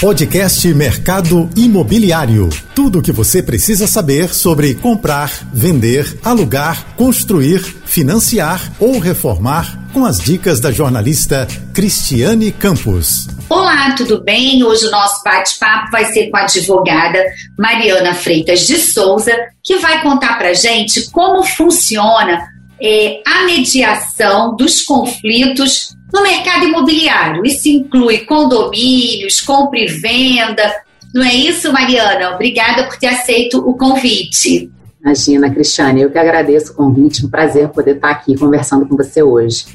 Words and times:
Podcast 0.00 0.68
Mercado 0.74 1.48
Imobiliário. 1.56 2.50
Tudo 2.74 2.98
o 2.98 3.02
que 3.02 3.10
você 3.10 3.42
precisa 3.42 3.86
saber 3.86 4.28
sobre 4.34 4.74
comprar, 4.74 5.30
vender, 5.54 6.18
alugar, 6.22 6.94
construir, 6.96 7.60
financiar 7.60 8.60
ou 8.78 8.98
reformar 8.98 9.88
com 9.94 10.04
as 10.04 10.18
dicas 10.18 10.60
da 10.60 10.70
jornalista 10.70 11.48
Cristiane 11.72 12.52
Campos. 12.52 13.26
Olá, 13.48 13.94
tudo 13.96 14.22
bem? 14.22 14.62
Hoje 14.62 14.84
o 14.86 14.90
nosso 14.90 15.24
bate-papo 15.24 15.90
vai 15.90 16.04
ser 16.12 16.28
com 16.28 16.36
a 16.36 16.42
advogada 16.42 17.24
Mariana 17.58 18.12
Freitas 18.12 18.66
de 18.66 18.76
Souza, 18.76 19.32
que 19.64 19.78
vai 19.78 20.02
contar 20.02 20.36
pra 20.36 20.52
gente 20.52 21.10
como 21.10 21.42
funciona 21.42 22.46
é, 22.78 23.22
a 23.26 23.46
mediação 23.46 24.54
dos 24.54 24.82
conflitos 24.82 25.95
no 26.16 26.22
mercado 26.22 26.64
imobiliário. 26.64 27.44
Isso 27.44 27.68
inclui 27.68 28.20
condomínios, 28.20 29.42
compra 29.42 29.78
e 29.78 29.86
venda. 29.86 30.74
Não 31.14 31.22
é 31.22 31.34
isso, 31.34 31.70
Mariana? 31.70 32.34
Obrigada 32.34 32.84
por 32.84 32.96
ter 32.96 33.08
aceito 33.08 33.58
o 33.58 33.76
convite. 33.76 34.70
Imagina, 35.00 35.50
Cristiane, 35.50 36.02
eu 36.02 36.10
que 36.10 36.18
agradeço 36.18 36.72
o 36.72 36.74
convite. 36.74 37.24
Um 37.24 37.30
prazer 37.30 37.68
poder 37.68 37.96
estar 37.96 38.10
aqui 38.10 38.36
conversando 38.36 38.86
com 38.86 38.96
você 38.96 39.22
hoje. 39.22 39.66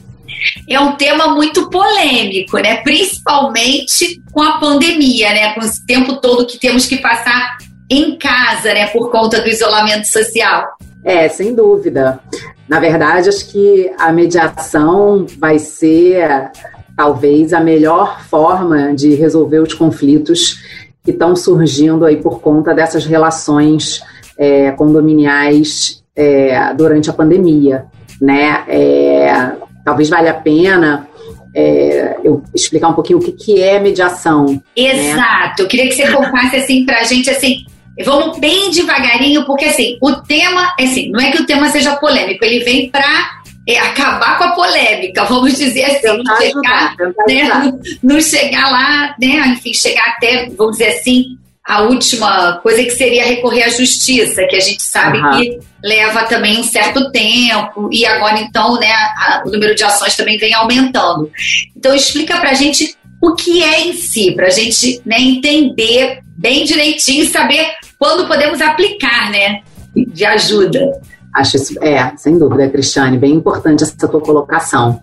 É 0.68 0.80
um 0.80 0.96
tema 0.96 1.36
muito 1.36 1.70
polêmico, 1.70 2.58
né? 2.58 2.78
Principalmente 2.78 4.20
com 4.32 4.42
a 4.42 4.58
pandemia, 4.58 5.30
né? 5.30 5.54
Com 5.54 5.62
esse 5.62 5.86
tempo 5.86 6.16
todo 6.16 6.48
que 6.48 6.58
temos 6.58 6.88
que 6.88 6.98
passar 6.98 7.58
em 7.90 8.18
casa, 8.18 8.74
né? 8.74 8.88
Por 8.88 9.12
conta 9.12 9.40
do 9.40 9.48
isolamento 9.48 10.08
social. 10.08 10.66
É, 11.04 11.28
sem 11.28 11.54
dúvida. 11.54 12.20
Na 12.68 12.80
verdade, 12.80 13.30
acho 13.30 13.50
que 13.50 13.92
a 13.98 14.12
mediação 14.12 15.26
vai 15.38 15.60
ser 15.60 16.52
talvez 16.96 17.54
a 17.54 17.60
melhor 17.60 18.22
forma 18.24 18.94
de 18.94 19.16
resolver 19.16 19.60
os 19.60 19.74
conflitos 19.74 20.60
que 21.04 21.12
estão 21.12 21.36
surgindo 21.36 22.06
aí 22.06 22.18
por 22.18 22.42
conta 22.42 22.74
dessas 22.74 23.06
relações 23.06 24.04
é, 24.38 24.72
condominiais 24.72 26.04
é, 26.16 26.74
durante 26.76 27.10
a 27.10 27.14
pandemia, 27.14 27.86
né? 28.22 28.64
É, 28.68 29.54
talvez 29.84 30.10
valha 30.10 30.32
a 30.32 30.36
pena 30.36 31.08
é, 31.54 32.18
eu 32.24 32.44
explicar 32.54 32.90
um 32.90 32.94
pouquinho 32.94 33.20
o 33.20 33.22
que, 33.22 33.32
que 33.32 33.62
é 33.62 33.80
mediação. 33.80 34.46
Né? 34.46 34.62
Exato. 34.76 35.18
Né? 35.18 35.56
Eu 35.60 35.68
queria 35.68 35.88
que 35.88 35.96
você 35.96 36.12
contasse 36.12 36.56
assim 36.56 36.86
para 36.86 37.00
a 37.00 37.04
gente 37.04 37.30
assim 37.30 37.66
Vamos 38.04 38.40
bem 38.40 38.72
devagarinho, 38.72 39.46
porque 39.46 39.66
assim, 39.66 39.98
o 40.02 40.16
tema, 40.16 40.74
assim, 40.80 41.10
não 41.10 41.20
é 41.20 41.32
que 41.32 41.42
o 41.42 41.46
tema 41.46 41.70
seja 41.70 41.96
polêmico, 41.98 42.44
ele 42.44 42.64
vem 42.64 42.90
para 42.90 43.42
é, 43.68 43.78
acabar 43.80 44.38
com 44.38 44.46
a 44.46 44.52
polêmica, 44.52 45.26
vamos 45.26 45.58
dizer 45.58 45.84
assim, 45.84 46.08
não 46.24 46.38
chegar, 46.38 46.96
né, 47.28 47.74
não 48.02 48.22
chegar 48.22 48.72
lá, 48.72 49.16
né, 49.20 49.48
enfim, 49.50 49.74
chegar 49.74 50.08
até, 50.08 50.50
vamos 50.58 50.78
dizer 50.78 50.96
assim, 50.96 51.38
a 51.64 51.84
última 51.84 52.58
coisa 52.64 52.84
que 52.84 52.90
seria 52.92 53.26
recorrer 53.26 53.64
à 53.64 53.70
justiça, 53.70 54.46
que 54.48 54.56
a 54.56 54.60
gente 54.60 54.82
sabe 54.82 55.20
uhum. 55.20 55.38
que 55.38 55.60
leva 55.84 56.24
também 56.24 56.60
um 56.60 56.64
certo 56.64 57.12
tempo, 57.12 57.88
e 57.92 58.06
agora 58.06 58.40
então, 58.40 58.80
né, 58.80 58.92
a, 58.92 59.44
o 59.46 59.52
número 59.52 59.76
de 59.76 59.84
ações 59.84 60.16
também 60.16 60.38
vem 60.38 60.54
aumentando. 60.54 61.30
Então 61.76 61.94
explica 61.94 62.40
pra 62.40 62.54
gente 62.54 62.96
o 63.22 63.36
que 63.36 63.64
é 63.64 63.82
em 63.82 63.94
si, 63.94 64.32
pra 64.32 64.50
gente 64.50 65.02
né, 65.06 65.18
entender 65.20 66.22
bem 66.36 66.66
direitinho 66.66 67.24
e 67.24 67.28
saber 67.28 67.72
quando 68.02 68.28
podemos 68.28 68.60
aplicar, 68.60 69.30
né? 69.30 69.62
De 69.96 70.26
ajuda. 70.26 71.00
Acho 71.32 71.56
isso, 71.56 71.84
é, 71.84 72.12
sem 72.18 72.36
dúvida, 72.36 72.68
Cristiane, 72.68 73.16
bem 73.16 73.36
importante 73.36 73.84
essa 73.84 74.08
tua 74.08 74.20
colocação. 74.20 75.00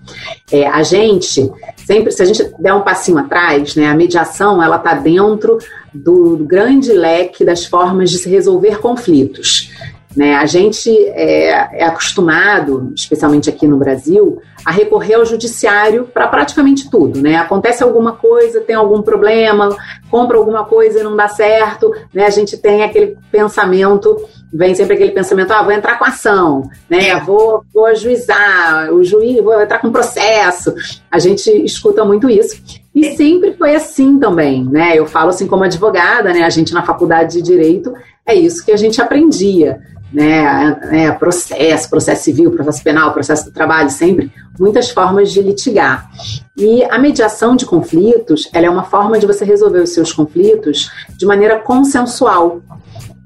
É, 0.50 0.66
a 0.66 0.82
gente, 0.82 1.48
sempre, 1.76 2.10
se 2.10 2.20
a 2.20 2.24
gente 2.24 2.42
der 2.58 2.74
um 2.74 2.82
passinho 2.82 3.16
atrás, 3.18 3.76
né, 3.76 3.86
a 3.86 3.94
mediação, 3.94 4.60
ela 4.60 4.76
está 4.76 4.94
dentro 4.94 5.58
do 5.94 6.38
grande 6.38 6.92
leque 6.92 7.44
das 7.44 7.64
formas 7.64 8.10
de 8.10 8.18
se 8.18 8.28
resolver 8.28 8.80
conflitos. 8.80 9.70
Né? 10.18 10.34
A 10.34 10.46
gente 10.46 10.90
é, 11.10 11.78
é, 11.78 11.84
acostumado, 11.84 12.92
especialmente 12.92 13.48
aqui 13.48 13.68
no 13.68 13.76
Brasil, 13.76 14.42
a 14.66 14.72
recorrer 14.72 15.14
ao 15.14 15.24
judiciário 15.24 16.08
para 16.12 16.26
praticamente 16.26 16.90
tudo. 16.90 17.20
Né? 17.20 17.36
Acontece 17.36 17.84
alguma 17.84 18.10
coisa, 18.10 18.60
tem 18.60 18.74
algum 18.74 19.00
problema, 19.00 19.68
compra 20.10 20.36
alguma 20.36 20.64
coisa 20.64 20.98
e 20.98 21.04
não 21.04 21.14
dá 21.14 21.28
certo, 21.28 21.94
né? 22.12 22.26
a 22.26 22.30
gente 22.30 22.56
tem 22.56 22.82
aquele 22.82 23.16
pensamento, 23.30 24.16
vem 24.52 24.74
sempre 24.74 24.94
aquele 24.94 25.12
pensamento, 25.12 25.52
ah, 25.52 25.62
vou 25.62 25.70
entrar 25.70 25.96
com 26.00 26.04
ação, 26.04 26.68
né? 26.90 27.20
vou, 27.20 27.62
vou 27.72 27.86
ajuizar, 27.86 28.92
o 28.92 29.04
juiz, 29.04 29.40
vou 29.40 29.62
entrar 29.62 29.78
com 29.78 29.92
processo. 29.92 30.74
A 31.08 31.20
gente 31.20 31.48
escuta 31.64 32.04
muito 32.04 32.28
isso. 32.28 32.60
E 32.92 33.14
sempre 33.14 33.52
foi 33.52 33.76
assim 33.76 34.18
também, 34.18 34.64
né? 34.64 34.98
Eu 34.98 35.06
falo 35.06 35.28
assim 35.28 35.46
como 35.46 35.62
advogada, 35.62 36.32
né? 36.32 36.42
A 36.42 36.50
gente 36.50 36.74
na 36.74 36.82
faculdade 36.82 37.34
de 37.34 37.42
direito 37.42 37.94
é 38.26 38.34
isso 38.34 38.64
que 38.64 38.72
a 38.72 38.76
gente 38.76 39.00
aprendia 39.00 39.80
né, 40.12 40.78
né, 40.90 41.12
processo, 41.12 41.90
processo 41.90 42.24
civil, 42.24 42.50
processo 42.50 42.82
penal, 42.82 43.12
processo 43.12 43.44
do 43.44 43.50
trabalho, 43.50 43.90
sempre 43.90 44.32
muitas 44.58 44.90
formas 44.90 45.30
de 45.30 45.42
litigar. 45.42 46.10
E 46.56 46.82
a 46.84 46.98
mediação 46.98 47.54
de 47.54 47.66
conflitos, 47.66 48.48
ela 48.52 48.66
é 48.66 48.70
uma 48.70 48.84
forma 48.84 49.18
de 49.18 49.26
você 49.26 49.44
resolver 49.44 49.80
os 49.80 49.90
seus 49.90 50.12
conflitos 50.12 50.90
de 51.16 51.26
maneira 51.26 51.58
consensual. 51.60 52.60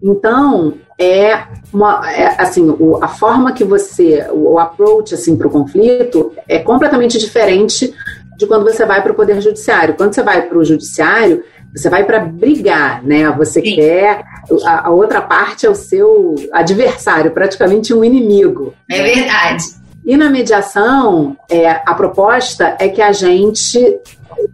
Então, 0.03 0.75
é 0.99 1.45
uma, 1.73 2.11
é, 2.11 2.41
assim, 2.41 2.69
o, 2.69 3.03
a 3.03 3.09
forma 3.09 3.53
que 3.53 3.65
você, 3.65 4.27
o, 4.31 4.55
o 4.55 4.59
approach 4.59 5.15
assim 5.15 5.37
para 5.37 5.47
o 5.47 5.51
conflito 5.51 6.33
é 6.49 6.59
completamente 6.59 7.19
diferente 7.19 7.95
de 8.37 8.47
quando 8.47 8.65
você 8.65 8.85
vai 8.85 9.03
para 9.03 9.13
o 9.13 9.15
poder 9.15 9.41
judiciário. 9.41 9.95
Quando 9.95 10.15
você 10.15 10.23
vai 10.23 10.43
para 10.43 10.59
o 10.59 10.65
judiciário, 10.65 11.45
você 11.75 11.89
vai 11.89 12.05
para 12.05 12.21
brigar, 12.21 13.03
né? 13.03 13.31
Você 13.33 13.61
Sim. 13.63 13.75
quer. 13.75 14.25
A, 14.65 14.89
a, 14.89 14.91
outra 14.91 15.21
parte 15.21 15.65
é 15.65 15.71
o 15.71 15.75
seu 15.75 16.35
adversário, 16.53 17.31
praticamente 17.31 17.95
um 17.95 18.05
inimigo. 18.05 18.75
É 18.91 19.03
verdade. 19.03 19.65
E 20.05 20.17
na 20.17 20.29
mediação, 20.29 21.37
é, 21.49 21.71
a 21.71 21.95
proposta 21.95 22.77
é 22.79 22.89
que 22.89 23.01
a 23.01 23.13
gente 23.13 24.01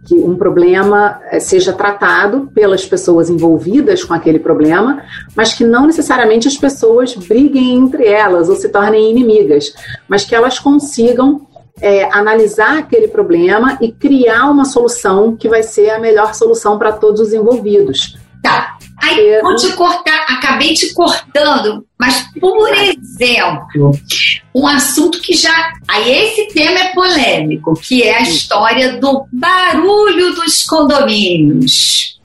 que 0.05 0.13
um 0.15 0.35
problema 0.35 1.19
é, 1.31 1.39
seja 1.39 1.73
tratado 1.73 2.49
pelas 2.53 2.85
pessoas 2.85 3.29
envolvidas 3.29 4.03
com 4.03 4.13
aquele 4.13 4.39
problema, 4.39 5.01
mas 5.35 5.53
que 5.53 5.63
não 5.63 5.87
necessariamente 5.87 6.47
as 6.47 6.57
pessoas 6.57 7.15
briguem 7.15 7.75
entre 7.75 8.05
elas 8.05 8.49
ou 8.49 8.55
se 8.55 8.69
tornem 8.69 9.09
inimigas, 9.09 9.73
mas 10.07 10.25
que 10.25 10.35
elas 10.35 10.59
consigam 10.59 11.47
é, 11.81 12.03
analisar 12.11 12.79
aquele 12.79 13.07
problema 13.07 13.77
e 13.81 13.91
criar 13.91 14.49
uma 14.49 14.65
solução 14.65 15.35
que 15.35 15.47
vai 15.47 15.63
ser 15.63 15.89
a 15.91 15.99
melhor 15.99 16.33
solução 16.33 16.77
para 16.77 16.93
todos 16.93 17.19
os 17.21 17.33
envolvidos. 17.33 18.17
Tá. 18.41 18.77
Aí, 19.01 19.41
vou 19.41 19.55
te 19.55 19.71
cortar, 19.73 20.25
acabei 20.27 20.73
te 20.73 20.93
cortando, 20.93 21.85
mas, 21.97 22.25
por 22.39 22.69
exemplo, 22.73 23.91
um 24.53 24.67
assunto 24.67 25.21
que 25.21 25.33
já. 25.33 25.73
Aí, 25.87 26.11
esse 26.11 26.53
tema 26.53 26.79
é 26.79 26.93
polêmico, 26.93 27.73
que 27.75 28.03
é 28.03 28.17
a 28.17 28.21
história 28.21 28.97
do 28.97 29.25
barulho 29.31 30.35
dos 30.35 30.65
condomínios. 30.65 32.19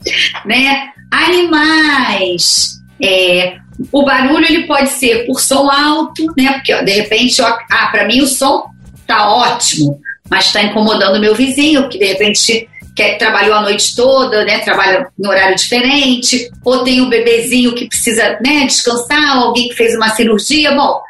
Né? 0.44 0.90
Animais. 1.10 2.74
É, 3.00 3.56
o 3.90 4.04
barulho 4.04 4.44
ele 4.44 4.66
pode 4.66 4.90
ser 4.90 5.26
por 5.26 5.40
som 5.40 5.70
alto, 5.70 6.26
né? 6.36 6.52
Porque 6.54 6.74
ó, 6.74 6.82
de 6.82 6.92
repente, 6.92 7.40
ó, 7.42 7.58
ah, 7.70 7.88
para 7.90 8.06
mim 8.06 8.20
o 8.20 8.26
som 8.26 8.73
tá 9.06 9.30
ótimo, 9.30 10.00
mas 10.30 10.46
está 10.46 10.62
incomodando 10.62 11.16
o 11.16 11.20
meu 11.20 11.34
vizinho, 11.34 11.88
que 11.88 11.98
de 11.98 12.06
repente 12.06 12.68
quer, 12.94 13.18
trabalhou 13.18 13.54
a 13.54 13.62
noite 13.62 13.94
toda, 13.94 14.44
né, 14.44 14.60
trabalha 14.60 15.06
no 15.18 15.28
horário 15.28 15.56
diferente, 15.56 16.50
ou 16.64 16.84
tem 16.84 17.00
um 17.00 17.08
bebezinho 17.08 17.74
que 17.74 17.88
precisa 17.88 18.38
né, 18.44 18.66
descansar, 18.66 19.38
ou 19.38 19.48
alguém 19.48 19.68
que 19.68 19.74
fez 19.74 19.94
uma 19.94 20.10
cirurgia. 20.10 20.72
Bom, 20.72 21.00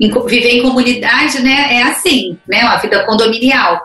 em, 0.00 0.10
viver 0.26 0.58
em 0.58 0.62
comunidade 0.62 1.40
né, 1.42 1.76
é 1.76 1.82
assim, 1.82 2.36
né, 2.48 2.62
uma 2.62 2.76
vida 2.76 3.04
condominial. 3.04 3.80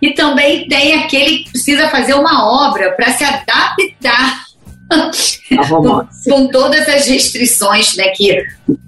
E 0.00 0.12
também 0.12 0.68
tem 0.68 0.94
aquele 0.94 1.38
que 1.38 1.50
precisa 1.50 1.88
fazer 1.88 2.14
uma 2.14 2.68
obra 2.68 2.92
para 2.92 3.10
se 3.12 3.24
adaptar 3.24 4.46
com, 4.88 6.00
com, 6.30 6.46
todas 6.48 6.88
as 6.88 7.06
restrições 7.08 7.96
né, 7.96 8.08
que 8.08 8.36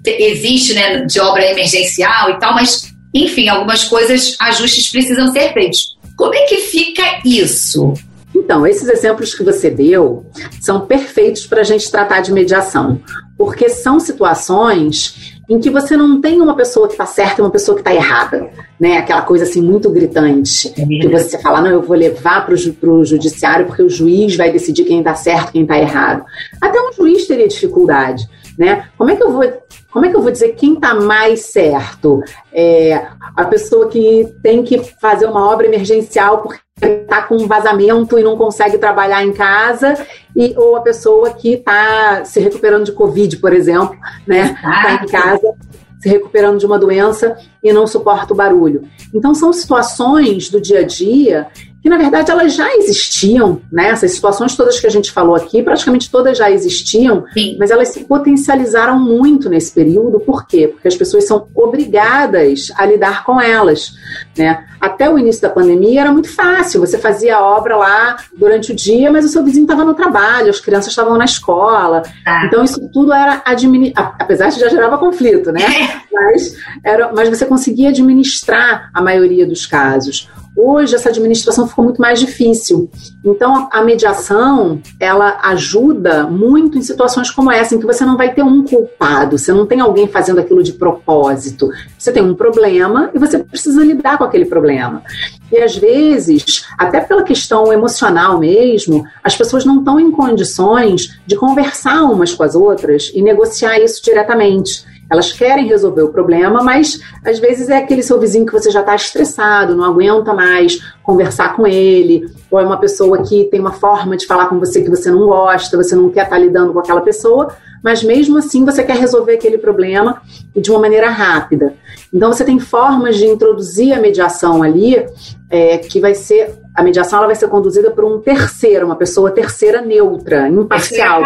existe 0.05 0.73
né, 0.73 1.01
de 1.05 1.19
obra 1.19 1.45
emergencial 1.45 2.29
e 2.29 2.39
tal, 2.39 2.53
mas 2.53 2.93
enfim, 3.13 3.47
algumas 3.47 3.83
coisas, 3.83 4.35
ajustes 4.39 4.89
precisam 4.89 5.31
ser 5.31 5.53
feitos. 5.53 5.97
Como 6.15 6.33
é 6.33 6.45
que 6.45 6.57
fica 6.57 7.21
isso? 7.25 7.93
Então, 8.35 8.65
esses 8.65 8.87
exemplos 8.87 9.33
que 9.33 9.43
você 9.43 9.69
deu 9.69 10.25
são 10.61 10.85
perfeitos 10.85 11.47
para 11.47 11.61
a 11.61 11.63
gente 11.63 11.89
tratar 11.89 12.21
de 12.21 12.31
mediação, 12.31 13.01
porque 13.37 13.69
são 13.69 13.99
situações 13.99 15.28
em 15.49 15.59
que 15.59 15.69
você 15.69 15.97
não 15.97 16.21
tem 16.21 16.39
uma 16.39 16.55
pessoa 16.55 16.87
que 16.87 16.93
está 16.93 17.07
certa 17.07 17.41
e 17.41 17.43
uma 17.43 17.49
pessoa 17.49 17.75
que 17.75 17.81
está 17.81 17.93
errada, 17.93 18.49
né? 18.79 18.99
Aquela 18.99 19.23
coisa 19.23 19.43
assim 19.43 19.61
muito 19.61 19.89
gritante, 19.89 20.69
que 20.69 21.07
você 21.07 21.39
fala, 21.39 21.61
não, 21.61 21.71
eu 21.71 21.81
vou 21.81 21.97
levar 21.97 22.45
para 22.45 22.53
o 22.53 23.05
judiciário 23.05 23.65
porque 23.65 23.81
o 23.81 23.89
juiz 23.89 24.35
vai 24.35 24.51
decidir 24.51 24.83
quem 24.83 24.99
está 24.99 25.15
certo, 25.15 25.51
quem 25.51 25.63
está 25.63 25.79
errado. 25.79 26.23
Até 26.61 26.79
um 26.79 26.93
juiz 26.93 27.25
teria 27.25 27.47
dificuldade, 27.47 28.29
né? 28.57 28.89
Como 28.95 29.09
é 29.09 29.15
que 29.15 29.23
eu 29.23 29.31
vou 29.31 29.43
como 29.91 30.05
é 30.05 30.09
que 30.09 30.15
eu 30.15 30.21
vou 30.21 30.31
dizer 30.31 30.49
quem 30.49 30.75
está 30.75 30.93
mais 30.93 31.45
certo? 31.45 32.21
É, 32.53 33.07
a 33.35 33.43
pessoa 33.45 33.87
que 33.87 34.31
tem 34.43 34.61
que 34.61 34.77
fazer 35.01 35.25
uma 35.25 35.49
obra 35.49 35.65
emergencial 35.65 36.43
porque 36.43 36.59
está 36.81 37.23
com 37.23 37.35
um 37.35 37.47
vazamento 37.47 38.17
e 38.17 38.23
não 38.23 38.37
consegue 38.37 38.77
trabalhar 38.77 39.23
em 39.23 39.33
casa, 39.33 39.95
e, 40.35 40.53
ou 40.57 40.75
a 40.75 40.81
pessoa 40.81 41.31
que 41.31 41.53
está 41.53 42.23
se 42.25 42.39
recuperando 42.39 42.85
de 42.85 42.91
Covid, 42.91 43.37
por 43.37 43.53
exemplo, 43.53 43.97
né? 44.27 44.55
Está 44.55 45.03
em 45.03 45.07
casa 45.07 45.55
se 45.99 46.07
recuperando 46.07 46.57
de 46.57 46.65
uma 46.65 46.79
doença 46.79 47.37
e 47.61 47.73
não 47.73 47.85
suporta 47.85 48.33
o 48.33 48.35
barulho. 48.35 48.83
Então, 49.13 49.35
são 49.35 49.51
situações 49.51 50.49
do 50.49 50.61
dia 50.61 50.79
a 50.79 50.83
dia 50.83 51.47
que 51.81 51.89
na 51.89 51.97
verdade 51.97 52.29
elas 52.29 52.53
já 52.53 52.73
existiam, 52.75 53.61
né? 53.71 53.89
Essas 53.89 54.11
situações 54.11 54.55
todas 54.55 54.79
que 54.79 54.87
a 54.87 54.91
gente 54.91 55.11
falou 55.11 55.35
aqui, 55.35 55.63
praticamente 55.63 56.09
todas 56.11 56.37
já 56.37 56.51
existiam, 56.51 57.25
Sim. 57.33 57.55
mas 57.59 57.71
elas 57.71 57.89
se 57.89 58.03
potencializaram 58.03 58.99
muito 58.99 59.49
nesse 59.49 59.71
período. 59.71 60.19
Por 60.19 60.45
quê? 60.45 60.67
Porque 60.67 60.87
as 60.87 60.95
pessoas 60.95 61.25
são 61.25 61.47
obrigadas 61.55 62.71
a 62.75 62.85
lidar 62.85 63.23
com 63.23 63.39
elas, 63.39 63.93
né? 64.37 64.65
Até 64.79 65.09
o 65.09 65.17
início 65.17 65.41
da 65.41 65.49
pandemia 65.49 66.01
era 66.01 66.11
muito 66.11 66.33
fácil, 66.33 66.79
você 66.79 66.97
fazia 66.97 67.35
a 67.35 67.41
obra 67.41 67.75
lá 67.75 68.17
durante 68.37 68.71
o 68.71 68.75
dia, 68.75 69.11
mas 69.11 69.25
o 69.25 69.27
seu 69.27 69.43
vizinho 69.43 69.63
estava 69.63 69.83
no 69.83 69.93
trabalho, 69.93 70.49
as 70.49 70.61
crianças 70.61 70.91
estavam 70.91 71.17
na 71.17 71.25
escola. 71.25 72.03
Ah. 72.25 72.45
Então 72.45 72.63
isso 72.63 72.89
tudo 72.93 73.11
era 73.11 73.41
administrar, 73.45 74.15
apesar 74.17 74.49
de 74.49 74.59
já 74.59 74.69
gerava 74.69 74.97
conflito, 74.97 75.51
né? 75.51 75.61
mas, 76.11 76.55
era, 76.83 77.11
mas 77.13 77.29
você 77.29 77.45
conseguia 77.45 77.89
administrar 77.89 78.89
a 78.93 79.01
maioria 79.01 79.45
dos 79.45 79.65
casos. 79.65 80.29
Hoje 80.61 80.93
essa 80.93 81.07
administração 81.07 81.65
ficou 81.65 81.85
muito 81.85 82.01
mais 82.01 82.19
difícil. 82.19 82.89
Então 83.23 83.69
a, 83.71 83.81
mediação, 83.81 84.81
ela 84.99 85.39
ajuda 85.43 86.25
muito 86.25 86.77
em 86.77 86.81
situações 86.81 87.31
como 87.31 87.49
essa, 87.49 87.73
em 87.73 87.79
que 87.79 87.85
você 87.85 88.03
não 88.03 88.17
vai 88.17 88.33
ter 88.33 88.43
um 88.43 88.65
culpado, 88.65 89.37
você 89.37 89.53
não 89.53 89.65
tem 89.65 89.79
alguém 89.79 90.05
fazendo 90.05 90.39
aquilo 90.39 90.61
de 90.61 90.73
propósito. 90.73 91.69
Você 91.97 92.11
tem 92.11 92.21
um 92.21 92.35
problema 92.35 93.09
e 93.13 93.17
você 93.17 93.39
precisa 93.39 93.81
lidar 93.85 94.17
com 94.17 94.25
aquele 94.25 94.43
problema. 94.43 95.01
E 95.49 95.57
às 95.59 95.77
vezes, 95.77 96.65
até 96.77 96.99
pela 96.99 97.23
questão 97.23 97.71
emocional 97.71 98.37
mesmo, 98.37 99.05
as 99.23 99.37
pessoas 99.37 99.63
não 99.63 99.79
estão 99.79 99.97
em 99.97 100.11
condições 100.11 101.17
de 101.25 101.37
conversar 101.37 102.03
umas 102.03 102.33
com 102.33 102.43
as 102.43 102.53
outras 102.53 103.09
e 103.15 103.21
negociar 103.21 103.79
isso 103.79 104.03
diretamente. 104.03 104.88
Elas 105.09 105.31
querem 105.31 105.67
resolver 105.67 106.03
o 106.03 106.09
problema, 106.09 106.63
mas 106.63 106.99
às 107.25 107.39
vezes 107.39 107.69
é 107.69 107.77
aquele 107.77 108.03
seu 108.03 108.19
vizinho 108.19 108.45
que 108.45 108.53
você 108.53 108.69
já 108.69 108.81
está 108.81 108.95
estressado, 108.95 109.75
não 109.75 109.83
aguenta 109.83 110.33
mais 110.33 110.79
conversar 111.01 111.55
com 111.55 111.65
ele, 111.65 112.29
ou 112.51 112.59
é 112.59 112.65
uma 112.65 112.77
pessoa 112.77 113.23
que 113.23 113.45
tem 113.45 113.59
uma 113.59 113.71
forma 113.71 114.15
de 114.15 114.25
falar 114.25 114.47
com 114.47 114.59
você 114.59 114.81
que 114.81 114.89
você 114.89 115.09
não 115.09 115.27
gosta, 115.27 115.77
você 115.77 115.95
não 115.95 116.09
quer 116.09 116.23
estar 116.23 116.35
tá 116.35 116.41
lidando 116.41 116.73
com 116.73 116.79
aquela 116.79 117.01
pessoa, 117.01 117.55
mas 117.83 118.03
mesmo 118.03 118.37
assim 118.37 118.65
você 118.65 118.83
quer 118.83 118.97
resolver 118.97 119.33
aquele 119.33 119.57
problema 119.57 120.21
de 120.55 120.69
uma 120.69 120.79
maneira 120.79 121.09
rápida. 121.09 121.73
Então 122.13 122.31
você 122.31 122.43
tem 122.43 122.59
formas 122.59 123.17
de 123.17 123.25
introduzir 123.25 123.93
a 123.93 124.01
mediação 124.01 124.61
ali, 124.61 125.05
é, 125.49 125.77
que 125.77 125.99
vai 125.99 126.13
ser 126.13 126.59
a 126.75 126.83
mediação 126.83 127.19
ela 127.19 127.27
vai 127.27 127.35
ser 127.35 127.47
conduzida 127.49 127.91
por 127.91 128.05
um 128.05 128.19
terceiro, 128.19 128.85
uma 128.85 128.95
pessoa 128.95 129.31
terceira 129.31 129.81
neutra, 129.81 130.47
imparcial. 130.47 131.23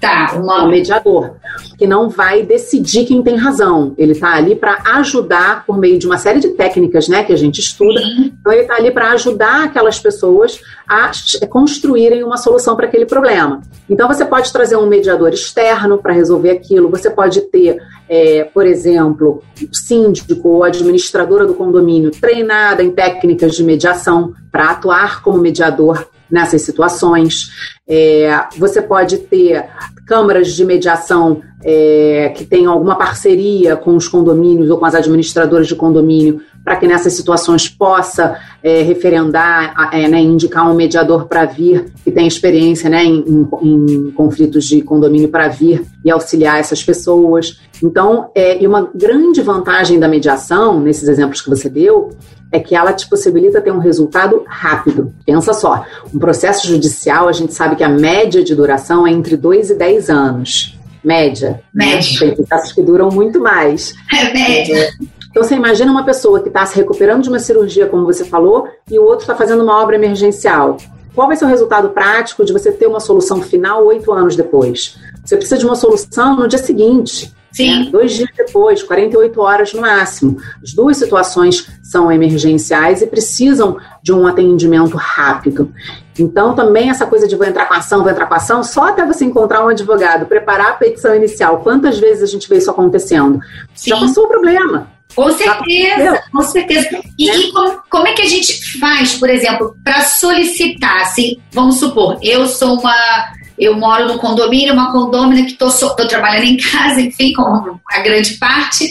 Tá, 0.00 0.34
uma... 0.36 0.64
um 0.64 0.68
mediador, 0.68 1.36
que 1.78 1.86
não 1.86 2.10
vai 2.10 2.42
decidir 2.42 3.06
quem 3.06 3.22
tem 3.22 3.36
razão. 3.36 3.94
Ele 3.96 4.12
está 4.12 4.34
ali 4.34 4.54
para 4.54 4.78
ajudar 4.96 5.64
por 5.64 5.78
meio 5.78 5.98
de 5.98 6.06
uma 6.06 6.18
série 6.18 6.38
de 6.38 6.50
técnicas 6.50 7.08
né, 7.08 7.24
que 7.24 7.32
a 7.32 7.36
gente 7.36 7.60
estuda. 7.60 8.00
Sim. 8.00 8.34
Então, 8.38 8.52
ele 8.52 8.62
está 8.62 8.74
ali 8.74 8.90
para 8.90 9.10
ajudar 9.12 9.64
aquelas 9.64 9.98
pessoas 9.98 10.60
a 10.86 11.10
construírem 11.48 12.22
uma 12.22 12.36
solução 12.36 12.76
para 12.76 12.86
aquele 12.86 13.06
problema. 13.06 13.62
Então, 13.88 14.06
você 14.06 14.24
pode 14.24 14.52
trazer 14.52 14.76
um 14.76 14.86
mediador 14.86 15.32
externo 15.32 15.98
para 15.98 16.12
resolver 16.12 16.50
aquilo, 16.50 16.90
você 16.90 17.08
pode 17.08 17.40
ter, 17.42 17.78
é, 18.08 18.44
por 18.44 18.66
exemplo, 18.66 19.42
síndico 19.72 20.48
ou 20.48 20.64
administradora 20.64 21.46
do 21.46 21.54
condomínio 21.54 22.10
treinada 22.10 22.82
em 22.82 22.90
técnicas 22.90 23.54
de 23.54 23.64
mediação 23.64 24.34
para 24.52 24.70
atuar 24.70 25.22
como 25.22 25.38
mediador 25.38 26.06
nessas 26.30 26.62
situações. 26.62 27.50
É, 27.88 28.44
você 28.58 28.82
pode 28.82 29.18
ter 29.18 29.68
câmaras 30.06 30.54
de 30.54 30.64
mediação 30.64 31.42
é, 31.68 32.32
que 32.32 32.44
tenham 32.44 32.72
alguma 32.72 32.94
parceria 32.94 33.74
com 33.74 33.96
os 33.96 34.06
condomínios 34.06 34.70
ou 34.70 34.78
com 34.78 34.84
as 34.84 34.94
administradoras 34.94 35.66
de 35.66 35.74
condomínio 35.74 36.40
para 36.64 36.76
que 36.76 36.86
nessas 36.86 37.12
situações 37.14 37.68
possa 37.68 38.38
é, 38.62 38.82
referendar, 38.82 39.90
é, 39.92 40.06
né, 40.06 40.20
indicar 40.20 40.70
um 40.70 40.74
mediador 40.74 41.26
para 41.26 41.44
vir 41.44 41.86
que 42.04 42.12
tem 42.12 42.26
experiência 42.26 42.88
né, 42.88 43.04
em, 43.04 43.48
em, 43.62 43.86
em 43.90 44.10
conflitos 44.12 44.64
de 44.64 44.80
condomínio 44.80 45.28
para 45.28 45.48
vir 45.48 45.84
e 46.04 46.10
auxiliar 46.10 46.60
essas 46.60 46.84
pessoas. 46.84 47.60
Então, 47.82 48.30
é, 48.32 48.62
e 48.62 48.66
uma 48.66 48.88
grande 48.94 49.42
vantagem 49.42 49.98
da 49.98 50.06
mediação, 50.06 50.78
nesses 50.78 51.08
exemplos 51.08 51.40
que 51.40 51.50
você 51.50 51.68
deu, 51.68 52.10
é 52.52 52.60
que 52.60 52.76
ela 52.76 52.92
te 52.92 53.08
possibilita 53.08 53.60
ter 53.60 53.72
um 53.72 53.78
resultado 53.78 54.44
rápido. 54.46 55.12
Pensa 55.24 55.52
só, 55.52 55.84
um 56.14 56.18
processo 56.18 56.66
judicial, 56.68 57.28
a 57.28 57.32
gente 57.32 57.52
sabe 57.52 57.74
que 57.74 57.82
a 57.82 57.88
média 57.88 58.42
de 58.44 58.54
duração 58.54 59.04
é 59.04 59.10
entre 59.10 59.36
2 59.36 59.70
e 59.70 59.74
10 59.74 60.10
anos. 60.10 60.75
Média. 61.06 61.62
Média. 61.72 62.18
Tem 62.18 62.34
processos 62.34 62.72
que 62.72 62.82
duram 62.82 63.10
muito 63.10 63.38
mais. 63.38 63.94
É 64.12 64.34
média. 64.34 64.90
Então 65.30 65.44
você 65.44 65.54
imagina 65.54 65.92
uma 65.92 66.04
pessoa 66.04 66.40
que 66.40 66.48
está 66.48 66.66
se 66.66 66.74
recuperando 66.74 67.22
de 67.22 67.28
uma 67.28 67.38
cirurgia, 67.38 67.86
como 67.86 68.04
você 68.04 68.24
falou, 68.24 68.66
e 68.90 68.98
o 68.98 69.04
outro 69.04 69.20
está 69.20 69.36
fazendo 69.36 69.62
uma 69.62 69.80
obra 69.80 69.94
emergencial. 69.94 70.78
Qual 71.14 71.28
vai 71.28 71.36
ser 71.36 71.44
o 71.44 71.48
resultado 71.48 71.90
prático 71.90 72.44
de 72.44 72.52
você 72.52 72.72
ter 72.72 72.88
uma 72.88 72.98
solução 72.98 73.40
final 73.40 73.86
oito 73.86 74.12
anos 74.12 74.34
depois? 74.34 74.98
Você 75.24 75.36
precisa 75.36 75.58
de 75.58 75.64
uma 75.64 75.76
solução 75.76 76.34
no 76.34 76.48
dia 76.48 76.58
seguinte. 76.58 77.32
Sim. 77.52 77.84
Né? 77.84 77.90
Dois 77.90 78.12
dias 78.12 78.28
depois, 78.36 78.82
48 78.82 79.40
horas 79.40 79.72
no 79.72 79.82
máximo. 79.82 80.38
As 80.60 80.72
duas 80.72 80.96
situações 80.96 81.68
são 81.84 82.10
emergenciais 82.10 83.00
e 83.00 83.06
precisam 83.06 83.76
de 84.02 84.12
um 84.12 84.26
atendimento 84.26 84.96
rápido. 84.96 85.72
Então, 86.18 86.54
também 86.54 86.90
essa 86.90 87.06
coisa 87.06 87.28
de 87.28 87.36
vou 87.36 87.46
entrar 87.46 87.66
com 87.66 87.74
ação, 87.74 88.02
vou 88.02 88.10
entrar 88.10 88.26
com 88.26 88.34
ação, 88.34 88.62
só 88.62 88.88
até 88.88 89.04
você 89.04 89.24
encontrar 89.24 89.64
um 89.64 89.68
advogado, 89.68 90.26
preparar 90.26 90.68
a 90.68 90.74
petição 90.74 91.14
inicial. 91.14 91.60
Quantas 91.60 91.98
vezes 91.98 92.22
a 92.22 92.26
gente 92.26 92.48
vê 92.48 92.58
isso 92.58 92.70
acontecendo? 92.70 93.40
Sim. 93.74 93.90
Já 93.90 94.00
passou 94.00 94.24
o 94.24 94.28
problema. 94.28 94.88
Com 95.14 95.30
certeza, 95.30 96.22
com 96.32 96.42
certeza. 96.42 96.88
E, 97.18 97.30
é. 97.30 97.36
e 97.36 97.52
como, 97.52 97.82
como, 97.88 98.06
é 98.06 98.12
que 98.12 98.22
a 98.22 98.28
gente 98.28 98.78
faz, 98.78 99.14
por 99.14 99.30
exemplo, 99.30 99.74
para 99.84 100.00
solicitar, 100.00 101.02
assim, 101.02 101.38
vamos 101.52 101.78
supor, 101.78 102.18
eu 102.22 102.46
sou 102.46 102.78
uma 102.78 103.36
eu 103.58 103.74
moro 103.74 104.06
no 104.06 104.18
condomínio, 104.18 104.74
uma 104.74 104.92
condômina 104.92 105.42
que 105.46 105.52
estou 105.52 105.70
trabalhando 106.06 106.44
em 106.44 106.56
casa, 106.58 107.00
enfim, 107.00 107.32
com 107.32 107.78
a 107.90 108.00
grande 108.00 108.34
parte. 108.34 108.86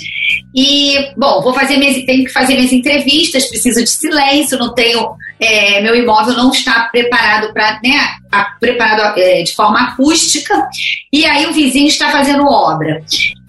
E, 0.55 1.13
bom, 1.15 1.41
vou 1.41 1.53
fazer 1.53 1.77
minhas, 1.77 2.03
tenho 2.05 2.25
que 2.25 2.31
fazer 2.31 2.55
minhas 2.55 2.73
entrevistas, 2.73 3.45
preciso 3.45 3.83
de 3.83 3.89
silêncio, 3.89 4.57
não 4.57 4.73
tenho. 4.73 5.15
É, 5.39 5.81
meu 5.81 5.95
imóvel 5.95 6.35
não 6.35 6.49
está 6.49 6.87
preparado 6.91 7.53
para, 7.53 7.79
né, 7.83 8.15
preparado 8.59 9.19
é, 9.19 9.43
de 9.43 9.53
forma 9.53 9.79
acústica, 9.81 10.67
e 11.11 11.25
aí 11.25 11.45
o 11.45 11.51
vizinho 11.51 11.87
está 11.87 12.09
fazendo 12.09 12.45
obra. 12.45 13.01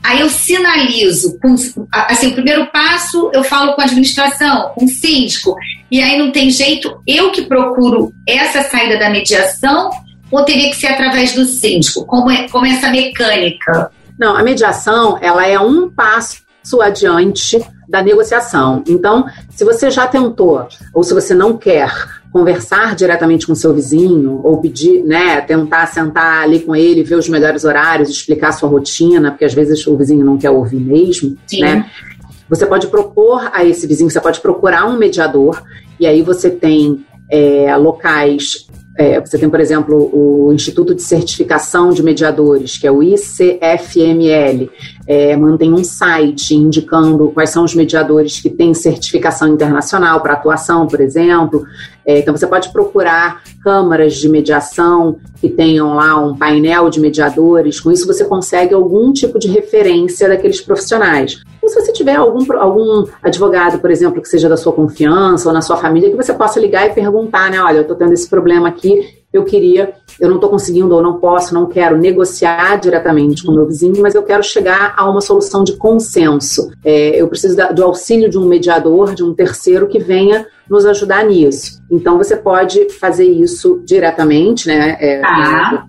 Aí 0.02 0.20
eu 0.20 0.28
sinalizo, 0.28 1.38
com, 1.40 1.54
assim, 1.92 2.28
o 2.28 2.34
primeiro 2.34 2.66
passo 2.66 3.30
eu 3.32 3.42
falo 3.44 3.74
com 3.74 3.80
a 3.80 3.84
administração, 3.84 4.70
com 4.74 4.84
o 4.84 4.88
síndico, 4.88 5.54
e 5.90 6.00
aí 6.00 6.18
não 6.18 6.30
tem 6.30 6.50
jeito, 6.50 7.00
eu 7.06 7.30
que 7.30 7.42
procuro 7.42 8.12
essa 8.26 8.62
saída 8.62 8.98
da 8.98 9.10
mediação 9.10 9.90
ou 10.30 10.44
teria 10.44 10.70
que 10.70 10.76
ser 10.76 10.88
através 10.88 11.34
do 11.34 11.44
síndico? 11.44 12.04
Como 12.04 12.30
é, 12.30 12.48
como 12.48 12.66
é 12.66 12.70
essa 12.70 12.90
mecânica? 12.90 13.90
Não, 14.18 14.36
a 14.36 14.42
mediação 14.42 15.18
ela 15.20 15.46
é 15.46 15.58
um 15.58 15.90
passo 15.90 16.45
adiante 16.80 17.60
da 17.88 18.02
negociação. 18.02 18.82
Então, 18.88 19.26
se 19.50 19.64
você 19.64 19.90
já 19.90 20.06
tentou 20.06 20.66
ou 20.92 21.02
se 21.02 21.14
você 21.14 21.34
não 21.34 21.56
quer 21.56 21.90
conversar 22.32 22.94
diretamente 22.94 23.46
com 23.46 23.54
seu 23.54 23.72
vizinho 23.72 24.40
ou 24.42 24.60
pedir, 24.60 25.02
né, 25.04 25.40
tentar 25.40 25.86
sentar 25.86 26.42
ali 26.42 26.60
com 26.60 26.74
ele, 26.74 27.02
ver 27.02 27.14
os 27.14 27.28
melhores 27.28 27.64
horários, 27.64 28.10
explicar 28.10 28.48
a 28.48 28.52
sua 28.52 28.68
rotina, 28.68 29.30
porque 29.30 29.44
às 29.44 29.54
vezes 29.54 29.86
o 29.86 29.96
vizinho 29.96 30.24
não 30.24 30.36
quer 30.36 30.50
ouvir 30.50 30.80
mesmo, 30.80 31.36
Sim. 31.46 31.62
né? 31.62 31.90
Você 32.48 32.66
pode 32.66 32.86
propor 32.88 33.50
a 33.52 33.64
esse 33.64 33.86
vizinho, 33.86 34.10
você 34.10 34.20
pode 34.20 34.40
procurar 34.40 34.86
um 34.86 34.98
mediador 34.98 35.62
e 35.98 36.06
aí 36.06 36.22
você 36.22 36.50
tem 36.50 37.04
é, 37.30 37.74
locais 37.76 38.66
é, 38.98 39.20
você 39.20 39.38
tem, 39.38 39.50
por 39.50 39.60
exemplo, 39.60 40.10
o 40.12 40.52
Instituto 40.52 40.94
de 40.94 41.02
Certificação 41.02 41.90
de 41.90 42.02
Mediadores, 42.02 42.78
que 42.78 42.86
é 42.86 42.90
o 42.90 43.02
ICFML, 43.02 44.70
é, 45.06 45.36
mantém 45.36 45.72
um 45.72 45.84
site 45.84 46.54
indicando 46.54 47.28
quais 47.28 47.50
são 47.50 47.64
os 47.64 47.74
mediadores 47.74 48.40
que 48.40 48.48
têm 48.48 48.72
certificação 48.72 49.48
internacional 49.48 50.20
para 50.20 50.32
atuação, 50.32 50.86
por 50.86 51.00
exemplo. 51.00 51.64
É, 52.06 52.20
então, 52.20 52.34
você 52.34 52.46
pode 52.46 52.72
procurar 52.72 53.42
câmaras 53.62 54.14
de 54.14 54.28
mediação 54.28 55.18
que 55.40 55.48
tenham 55.50 55.94
lá 55.94 56.16
um 56.18 56.34
painel 56.34 56.88
de 56.88 56.98
mediadores. 56.98 57.78
Com 57.78 57.92
isso, 57.92 58.06
você 58.06 58.24
consegue 58.24 58.72
algum 58.72 59.12
tipo 59.12 59.38
de 59.38 59.48
referência 59.48 60.28
daqueles 60.28 60.60
profissionais. 60.60 61.42
Ou 61.66 61.70
se 61.70 61.80
você 61.80 61.92
tiver 61.92 62.14
algum, 62.14 62.44
algum 62.58 63.04
advogado, 63.20 63.80
por 63.80 63.90
exemplo, 63.90 64.22
que 64.22 64.28
seja 64.28 64.48
da 64.48 64.56
sua 64.56 64.72
confiança 64.72 65.48
ou 65.48 65.52
na 65.52 65.60
sua 65.60 65.76
família, 65.76 66.08
que 66.08 66.16
você 66.16 66.32
possa 66.32 66.60
ligar 66.60 66.86
e 66.86 66.94
perguntar, 66.94 67.50
né? 67.50 67.60
Olha, 67.60 67.78
eu 67.78 67.82
estou 67.82 67.96
tendo 67.96 68.12
esse 68.12 68.28
problema 68.28 68.68
aqui, 68.68 69.24
eu 69.32 69.44
queria 69.44 69.92
eu 70.20 70.28
não 70.28 70.36
estou 70.36 70.48
conseguindo 70.48 70.94
ou 70.94 71.02
não 71.02 71.18
posso, 71.18 71.52
não 71.52 71.66
quero 71.66 71.96
negociar 71.96 72.76
diretamente 72.76 73.44
com 73.44 73.52
o 73.52 73.54
meu 73.54 73.66
vizinho, 73.66 74.00
mas 74.00 74.14
eu 74.14 74.22
quero 74.22 74.42
chegar 74.42 74.94
a 74.96 75.08
uma 75.08 75.20
solução 75.20 75.62
de 75.62 75.74
consenso. 75.76 76.70
É, 76.84 77.20
eu 77.20 77.28
preciso 77.28 77.56
da, 77.56 77.70
do 77.70 77.84
auxílio 77.84 78.30
de 78.30 78.38
um 78.38 78.46
mediador, 78.46 79.14
de 79.14 79.22
um 79.22 79.34
terceiro 79.34 79.88
que 79.88 79.98
venha 79.98 80.46
nos 80.68 80.86
ajudar 80.86 81.24
nisso. 81.24 81.82
Então 81.90 82.16
você 82.16 82.36
pode 82.36 82.90
fazer 82.94 83.26
isso 83.26 83.82
diretamente, 83.84 84.66
né? 84.66 84.96
É, 85.00 85.20
ah. 85.22 85.84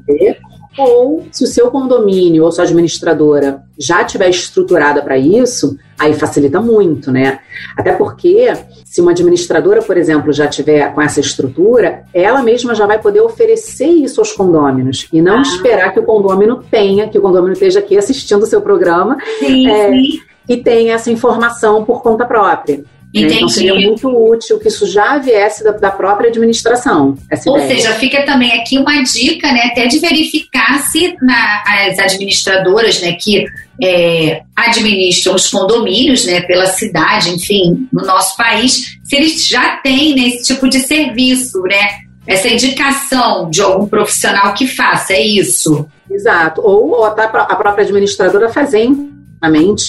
Ou 0.77 1.25
se 1.31 1.43
o 1.43 1.47
seu 1.47 1.71
condomínio 1.71 2.43
ou 2.43 2.51
sua 2.51 2.63
administradora 2.63 3.63
já 3.77 4.01
estiver 4.01 4.29
estruturada 4.29 5.01
para 5.01 5.17
isso, 5.17 5.77
aí 5.97 6.13
facilita 6.13 6.61
muito, 6.61 7.11
né? 7.11 7.39
Até 7.75 7.93
porque 7.93 8.53
se 8.85 9.01
uma 9.01 9.11
administradora, 9.11 9.81
por 9.81 9.97
exemplo, 9.97 10.31
já 10.31 10.47
tiver 10.47 10.93
com 10.93 11.01
essa 11.01 11.19
estrutura, 11.19 12.03
ela 12.13 12.41
mesma 12.41 12.75
já 12.75 12.85
vai 12.85 12.99
poder 12.99 13.21
oferecer 13.21 13.87
isso 13.87 14.21
aos 14.21 14.31
condôminos 14.31 15.07
e 15.11 15.21
não 15.21 15.39
ah. 15.39 15.41
esperar 15.41 15.93
que 15.93 15.99
o 15.99 16.03
condômino 16.03 16.63
tenha, 16.69 17.07
que 17.07 17.17
o 17.17 17.21
condômino 17.21 17.53
esteja 17.53 17.79
aqui 17.79 17.97
assistindo 17.97 18.43
o 18.43 18.47
seu 18.47 18.61
programa 18.61 19.17
sim, 19.39 19.67
é, 19.67 19.89
sim. 19.89 20.19
e 20.47 20.57
tenha 20.57 20.93
essa 20.93 21.11
informação 21.11 21.83
por 21.83 22.01
conta 22.01 22.25
própria. 22.25 22.83
Entendi. 23.13 23.35
Então 23.35 23.49
seria 23.49 23.73
muito 23.75 24.07
útil 24.09 24.59
que 24.59 24.67
isso 24.67 24.85
já 24.85 25.17
viesse 25.17 25.63
da, 25.63 25.71
da 25.71 25.91
própria 25.91 26.29
administração. 26.29 27.17
Ou 27.45 27.57
ideia. 27.57 27.75
seja, 27.75 27.93
fica 27.93 28.23
também 28.23 28.51
aqui 28.59 28.77
uma 28.77 29.01
dica, 29.01 29.51
né, 29.51 29.69
até 29.71 29.87
de 29.87 29.99
verificar 29.99 30.79
se 30.79 31.15
na, 31.21 31.63
as 31.87 31.99
administradoras, 31.99 33.01
né, 33.01 33.13
que 33.13 33.45
é, 33.81 34.41
administram 34.55 35.35
os 35.35 35.47
condomínios, 35.49 36.25
né, 36.25 36.41
pela 36.41 36.65
cidade, 36.67 37.29
enfim, 37.29 37.87
no 37.93 38.05
nosso 38.05 38.35
país, 38.35 38.97
se 39.03 39.15
eles 39.15 39.47
já 39.47 39.77
têm 39.77 40.15
né, 40.15 40.27
esse 40.27 40.53
tipo 40.53 40.67
de 40.67 40.79
serviço, 40.79 41.61
né, 41.61 42.07
essa 42.27 42.49
indicação 42.49 43.49
de 43.49 43.61
algum 43.61 43.87
profissional 43.87 44.53
que 44.53 44.67
faça, 44.67 45.13
é 45.13 45.21
isso? 45.21 45.87
Exato. 46.11 46.61
Ou 46.61 47.05
a 47.05 47.11
própria 47.11 47.85
administradora 47.85 48.49
fazer 48.49 48.89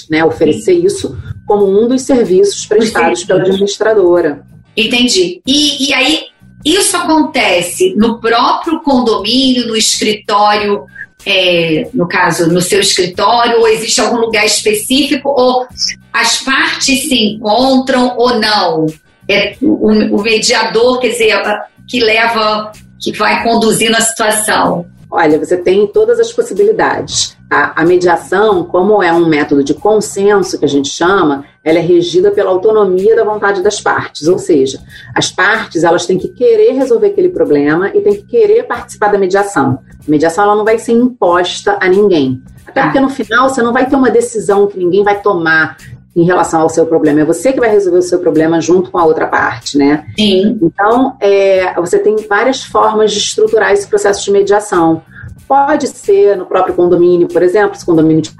né, 0.08 0.24
oferecer 0.24 0.74
isso 0.74 1.16
como 1.48 1.66
um 1.66 1.88
dos 1.88 2.02
serviços 2.02 2.66
prestados 2.66 3.24
pela 3.24 3.40
administradora. 3.40 4.42
Entendi. 4.76 5.40
E, 5.46 5.88
e 5.88 5.94
aí, 5.94 6.26
isso 6.62 6.94
acontece 6.94 7.94
no 7.96 8.20
próprio 8.20 8.80
condomínio, 8.82 9.66
no 9.66 9.74
escritório, 9.74 10.84
é, 11.24 11.88
no 11.94 12.06
caso, 12.06 12.52
no 12.52 12.60
seu 12.60 12.80
escritório, 12.80 13.60
ou 13.60 13.66
existe 13.66 13.98
algum 13.98 14.18
lugar 14.18 14.44
específico, 14.44 15.30
ou 15.30 15.66
as 16.12 16.42
partes 16.42 17.08
se 17.08 17.14
encontram 17.14 18.14
ou 18.18 18.38
não? 18.38 18.86
É 19.26 19.56
o, 19.62 20.16
o 20.16 20.22
mediador, 20.22 21.00
quer 21.00 21.08
dizer, 21.08 21.42
que 21.88 22.00
leva, 22.00 22.72
que 23.00 23.16
vai 23.16 23.42
conduzindo 23.42 23.96
a 23.96 24.02
situação. 24.02 24.86
Olha, 25.10 25.38
você 25.38 25.56
tem 25.56 25.86
todas 25.86 26.20
as 26.20 26.30
possibilidades. 26.30 27.37
A, 27.50 27.82
a, 27.82 27.84
mediação, 27.84 28.64
como 28.64 29.02
é 29.02 29.10
um 29.12 29.26
método 29.26 29.64
de 29.64 29.72
consenso 29.72 30.58
que 30.58 30.64
a 30.66 30.68
gente 30.68 30.88
chama, 30.88 31.44
ela 31.64 31.78
é 31.78 31.80
regida 31.80 32.30
pela 32.30 32.50
autonomia 32.50 33.16
da 33.16 33.24
vontade 33.24 33.62
das 33.62 33.80
partes, 33.80 34.28
ou 34.28 34.38
seja, 34.38 34.78
as 35.14 35.30
partes 35.30 35.82
elas 35.82 36.04
têm 36.04 36.18
que 36.18 36.28
querer 36.28 36.72
resolver 36.72 37.06
aquele 37.06 37.30
problema 37.30 37.88
e 37.88 38.00
têm 38.02 38.14
que 38.16 38.26
querer 38.26 38.64
participar 38.64 39.08
da 39.08 39.18
mediação. 39.18 39.78
A 40.06 40.10
mediação 40.10 40.44
ela 40.44 40.56
não 40.56 40.64
vai 40.64 40.78
ser 40.78 40.92
imposta 40.92 41.78
a 41.80 41.88
ninguém. 41.88 42.42
Até 42.66 42.82
porque 42.82 43.00
no 43.00 43.08
final 43.08 43.48
você 43.48 43.62
não 43.62 43.72
vai 43.72 43.88
ter 43.88 43.96
uma 43.96 44.10
decisão 44.10 44.66
que 44.66 44.78
ninguém 44.78 45.02
vai 45.02 45.20
tomar 45.20 45.78
em 46.14 46.24
relação 46.24 46.62
ao 46.62 46.68
seu 46.68 46.84
problema. 46.84 47.20
É 47.20 47.24
você 47.24 47.52
que 47.52 47.60
vai 47.60 47.70
resolver 47.70 47.98
o 47.98 48.02
seu 48.02 48.18
problema 48.18 48.60
junto 48.60 48.90
com 48.90 48.98
a 48.98 49.04
outra 49.04 49.26
parte, 49.26 49.78
né? 49.78 50.04
Sim. 50.18 50.58
Então, 50.60 51.16
é, 51.20 51.72
você 51.80 51.98
tem 51.98 52.16
várias 52.28 52.62
formas 52.62 53.12
de 53.12 53.18
estruturar 53.18 53.72
esse 53.72 53.86
processo 53.86 54.24
de 54.24 54.32
mediação. 54.32 55.02
Pode 55.48 55.88
ser 55.88 56.36
no 56.36 56.46
próprio 56.46 56.74
condomínio, 56.74 57.26
por 57.26 57.42
exemplo, 57.42 57.74
se 57.76 57.82
o 57.82 57.86
condomínio 57.86 58.22
tiver 58.22 58.36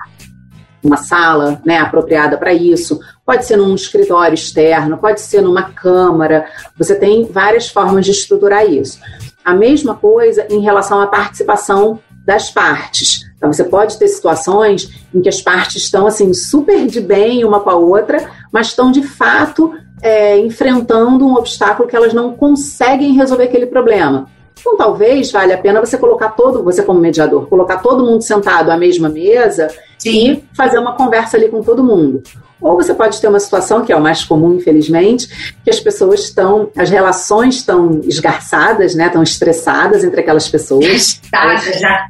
uma 0.83 0.97
sala 0.97 1.61
né, 1.65 1.79
apropriada 1.79 2.37
para 2.37 2.53
isso, 2.53 3.01
pode 3.27 3.45
ser 3.45 3.57
num 3.57 3.75
escritório 3.75 4.35
externo, 4.35 4.99
pode 4.99 5.21
ser 5.21 5.41
numa 5.41 5.71
câmara. 5.71 6.47
Você 6.77 6.95
tem 6.95 7.25
várias 7.25 7.69
formas 7.69 8.05
de 8.05 8.13
estruturar 8.13 8.65
isso. 8.65 9.01
A 9.45 9.55
mesma 9.55 9.95
coisa 9.95 10.47
em 10.51 10.61
relação 10.61 11.01
à 11.01 11.07
participação 11.07 11.99
das 12.25 12.51
partes. 12.51 13.27
Então, 13.37 13.53
você 13.53 13.65
pode 13.65 13.99
ter 13.99 14.09
situações 14.09 15.07
em 15.15 15.23
que 15.23 15.29
as 15.29 15.41
partes 15.41 15.77
estão 15.77 16.07
assim 16.07 16.35
super 16.35 16.87
de 16.87 17.01
bem 17.01 17.45
uma 17.45 17.61
com 17.61 17.71
a 17.71 17.77
outra, 17.77 18.31
mas 18.53 18.69
estão 18.69 18.91
de 18.91 19.03
fato 19.03 19.73
é, 20.03 20.39
enfrentando 20.39 21.27
um 21.27 21.35
obstáculo 21.35 21.89
que 21.89 21.97
elas 21.97 22.13
não 22.13 22.35
conseguem 22.35 23.15
resolver 23.15 23.45
aquele 23.45 23.67
problema. 23.67 24.29
Então, 24.61 24.77
talvez 24.77 25.31
valha 25.31 25.55
a 25.55 25.59
pena 25.59 25.81
você 25.81 25.97
colocar 25.97 26.31
todo, 26.31 26.63
você 26.63 26.83
como 26.83 27.01
mediador, 27.01 27.47
colocar 27.47 27.79
todo 27.79 28.05
mundo 28.05 28.23
sentado 28.23 28.71
à 28.71 28.77
mesma 28.77 29.09
mesa 29.09 29.69
Sim. 29.99 30.33
e 30.33 30.45
fazer 30.57 30.79
uma 30.79 30.95
conversa 30.97 31.37
ali 31.37 31.49
com 31.49 31.63
todo 31.63 31.85
mundo. 31.85 32.23
Ou 32.61 32.75
você 32.75 32.93
pode 32.93 33.21
ter 33.21 33.29
uma 33.29 33.39
situação, 33.39 33.85
que 33.85 33.93
é 33.93 33.97
o 33.97 34.01
mais 34.01 34.25
comum, 34.25 34.55
infelizmente, 34.55 35.55
que 35.63 35.71
as 35.71 35.79
pessoas 35.79 36.21
estão, 36.21 36.71
as 36.77 36.91
relações 36.91 37.57
estão 37.57 38.01
esgarçadas, 38.03 38.95
né? 38.97 39.07
Estão 39.07 39.23
estressadas 39.23 40.03
entre 40.03 40.21
aquelas 40.21 40.49
pessoas. 40.49 40.85
Estressadas 40.91 41.81
já. 41.81 42.09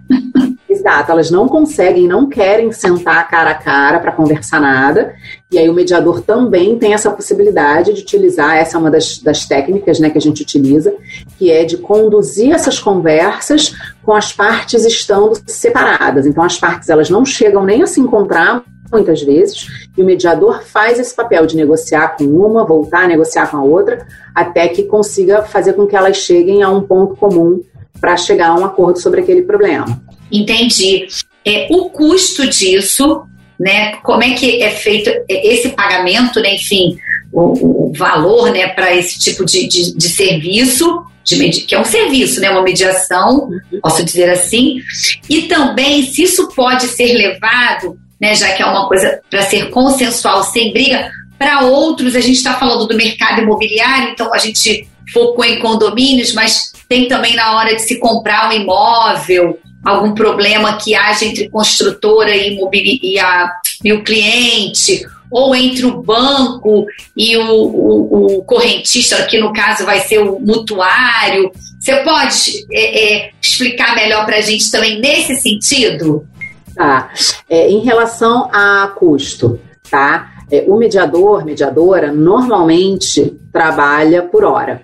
Exato, 0.78 1.10
elas 1.10 1.28
não 1.28 1.48
conseguem, 1.48 2.06
não 2.06 2.28
querem 2.28 2.70
sentar 2.70 3.28
cara 3.28 3.50
a 3.50 3.54
cara 3.54 3.98
para 3.98 4.12
conversar 4.12 4.60
nada. 4.60 5.12
E 5.50 5.58
aí 5.58 5.68
o 5.68 5.74
mediador 5.74 6.20
também 6.20 6.78
tem 6.78 6.94
essa 6.94 7.10
possibilidade 7.10 7.92
de 7.92 8.02
utilizar, 8.02 8.56
essa 8.56 8.76
é 8.76 8.80
uma 8.80 8.90
das, 8.90 9.18
das 9.18 9.44
técnicas 9.44 9.98
né, 9.98 10.08
que 10.08 10.18
a 10.18 10.20
gente 10.20 10.42
utiliza, 10.42 10.94
que 11.36 11.50
é 11.50 11.64
de 11.64 11.78
conduzir 11.78 12.54
essas 12.54 12.78
conversas 12.78 13.74
com 14.04 14.12
as 14.12 14.32
partes 14.32 14.84
estando 14.84 15.32
separadas. 15.46 16.26
Então 16.26 16.44
as 16.44 16.58
partes 16.58 16.88
elas 16.88 17.10
não 17.10 17.24
chegam 17.24 17.64
nem 17.64 17.82
a 17.82 17.86
se 17.86 18.00
encontrar 18.00 18.62
muitas 18.90 19.20
vezes, 19.20 19.66
e 19.98 20.02
o 20.02 20.04
mediador 20.04 20.62
faz 20.62 20.98
esse 20.98 21.14
papel 21.14 21.44
de 21.44 21.56
negociar 21.56 22.16
com 22.16 22.24
uma, 22.24 22.64
voltar 22.64 23.04
a 23.04 23.08
negociar 23.08 23.50
com 23.50 23.58
a 23.58 23.62
outra, 23.62 24.06
até 24.34 24.66
que 24.68 24.84
consiga 24.84 25.42
fazer 25.42 25.74
com 25.74 25.86
que 25.86 25.94
elas 25.94 26.16
cheguem 26.16 26.62
a 26.62 26.70
um 26.70 26.80
ponto 26.80 27.14
comum 27.14 27.60
para 28.00 28.16
chegar 28.16 28.48
a 28.48 28.54
um 28.54 28.64
acordo 28.64 28.98
sobre 28.98 29.20
aquele 29.20 29.42
problema. 29.42 30.07
Entendi. 30.30 31.06
É, 31.44 31.66
o 31.70 31.90
custo 31.90 32.48
disso, 32.48 33.22
né? 33.58 33.96
Como 34.02 34.22
é 34.22 34.34
que 34.34 34.62
é 34.62 34.70
feito 34.70 35.10
esse 35.28 35.70
pagamento, 35.70 36.40
né? 36.40 36.54
Enfim, 36.54 36.98
o, 37.32 37.88
o 37.88 37.92
valor, 37.94 38.52
né, 38.52 38.68
para 38.68 38.94
esse 38.94 39.18
tipo 39.18 39.44
de, 39.44 39.68
de, 39.68 39.96
de 39.96 40.08
serviço, 40.08 41.04
de, 41.24 41.50
que 41.62 41.74
é 41.74 41.80
um 41.80 41.84
serviço, 41.84 42.40
né, 42.40 42.50
uma 42.50 42.62
mediação, 42.62 43.50
posso 43.82 44.04
dizer 44.04 44.30
assim, 44.30 44.80
e 45.28 45.42
também 45.42 46.02
se 46.02 46.22
isso 46.22 46.48
pode 46.54 46.86
ser 46.86 47.12
levado, 47.12 47.98
né, 48.20 48.34
já 48.34 48.52
que 48.52 48.62
é 48.62 48.66
uma 48.66 48.88
coisa 48.88 49.20
para 49.30 49.42
ser 49.42 49.70
consensual, 49.70 50.42
sem 50.42 50.72
briga, 50.72 51.10
para 51.38 51.60
outros, 51.60 52.16
a 52.16 52.20
gente 52.20 52.36
está 52.36 52.54
falando 52.54 52.86
do 52.86 52.96
mercado 52.96 53.42
imobiliário, 53.42 54.10
então 54.10 54.32
a 54.34 54.38
gente 54.38 54.88
focou 55.12 55.44
em 55.44 55.60
condomínios, 55.60 56.32
mas 56.34 56.72
tem 56.88 57.06
também 57.06 57.36
na 57.36 57.56
hora 57.56 57.74
de 57.74 57.82
se 57.82 57.98
comprar 57.98 58.48
um 58.48 58.52
imóvel, 58.52 59.58
algum 59.84 60.14
problema 60.14 60.76
que 60.76 60.94
haja 60.94 61.24
entre 61.24 61.48
construtora 61.48 62.34
e, 62.34 62.58
e, 63.02 63.18
a, 63.18 63.52
e 63.84 63.92
o 63.92 64.02
cliente, 64.02 65.04
ou 65.30 65.54
entre 65.54 65.86
o 65.86 66.02
banco 66.02 66.86
e 67.16 67.36
o, 67.36 67.52
o, 67.52 68.38
o, 68.38 68.44
correntista, 68.44 69.22
que 69.24 69.38
no 69.38 69.52
caso 69.52 69.84
vai 69.84 70.00
ser 70.00 70.18
o 70.18 70.38
mutuário. 70.40 71.50
Você 71.78 71.96
pode 71.96 72.66
é, 72.72 73.26
é, 73.26 73.30
explicar 73.40 73.94
melhor 73.94 74.24
para 74.24 74.36
a 74.36 74.40
gente 74.40 74.70
também 74.70 75.00
nesse 75.00 75.36
sentido? 75.36 76.26
Tá. 76.74 77.10
É, 77.48 77.68
em 77.68 77.80
relação 77.80 78.48
a 78.52 78.92
custo, 78.98 79.60
tá? 79.90 80.32
É, 80.50 80.64
o 80.66 80.76
mediador, 80.76 81.44
mediadora, 81.44 82.12
normalmente 82.12 83.36
trabalha 83.52 84.22
por 84.22 84.44
hora. 84.44 84.82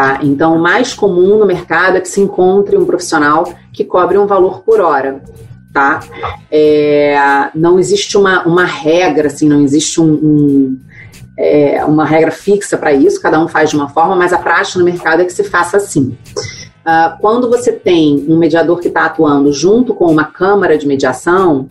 Tá? 0.00 0.20
Então, 0.22 0.56
o 0.56 0.58
mais 0.58 0.94
comum 0.94 1.38
no 1.38 1.44
mercado 1.44 1.98
é 1.98 2.00
que 2.00 2.08
se 2.08 2.22
encontre 2.22 2.74
um 2.74 2.86
profissional 2.86 3.52
que 3.70 3.84
cobre 3.84 4.16
um 4.16 4.26
valor 4.26 4.62
por 4.62 4.80
hora. 4.80 5.20
Tá? 5.74 6.00
É, 6.50 7.18
não 7.54 7.78
existe 7.78 8.16
uma, 8.16 8.42
uma 8.44 8.64
regra, 8.64 9.26
assim, 9.26 9.46
não 9.46 9.60
existe 9.60 10.00
um, 10.00 10.10
um 10.10 10.80
é, 11.36 11.84
uma 11.84 12.06
regra 12.06 12.30
fixa 12.30 12.78
para 12.78 12.94
isso, 12.94 13.20
cada 13.20 13.38
um 13.38 13.46
faz 13.46 13.68
de 13.68 13.76
uma 13.76 13.90
forma, 13.90 14.16
mas 14.16 14.32
a 14.32 14.38
prática 14.38 14.78
no 14.78 14.86
mercado 14.86 15.20
é 15.20 15.26
que 15.26 15.34
se 15.34 15.44
faça 15.44 15.76
assim. 15.76 16.16
Uh, 16.80 17.20
quando 17.20 17.50
você 17.50 17.72
tem 17.72 18.24
um 18.26 18.38
mediador 18.38 18.80
que 18.80 18.88
está 18.88 19.04
atuando 19.04 19.52
junto 19.52 19.94
com 19.94 20.06
uma 20.06 20.24
câmara 20.24 20.78
de 20.78 20.86
mediação, 20.86 21.68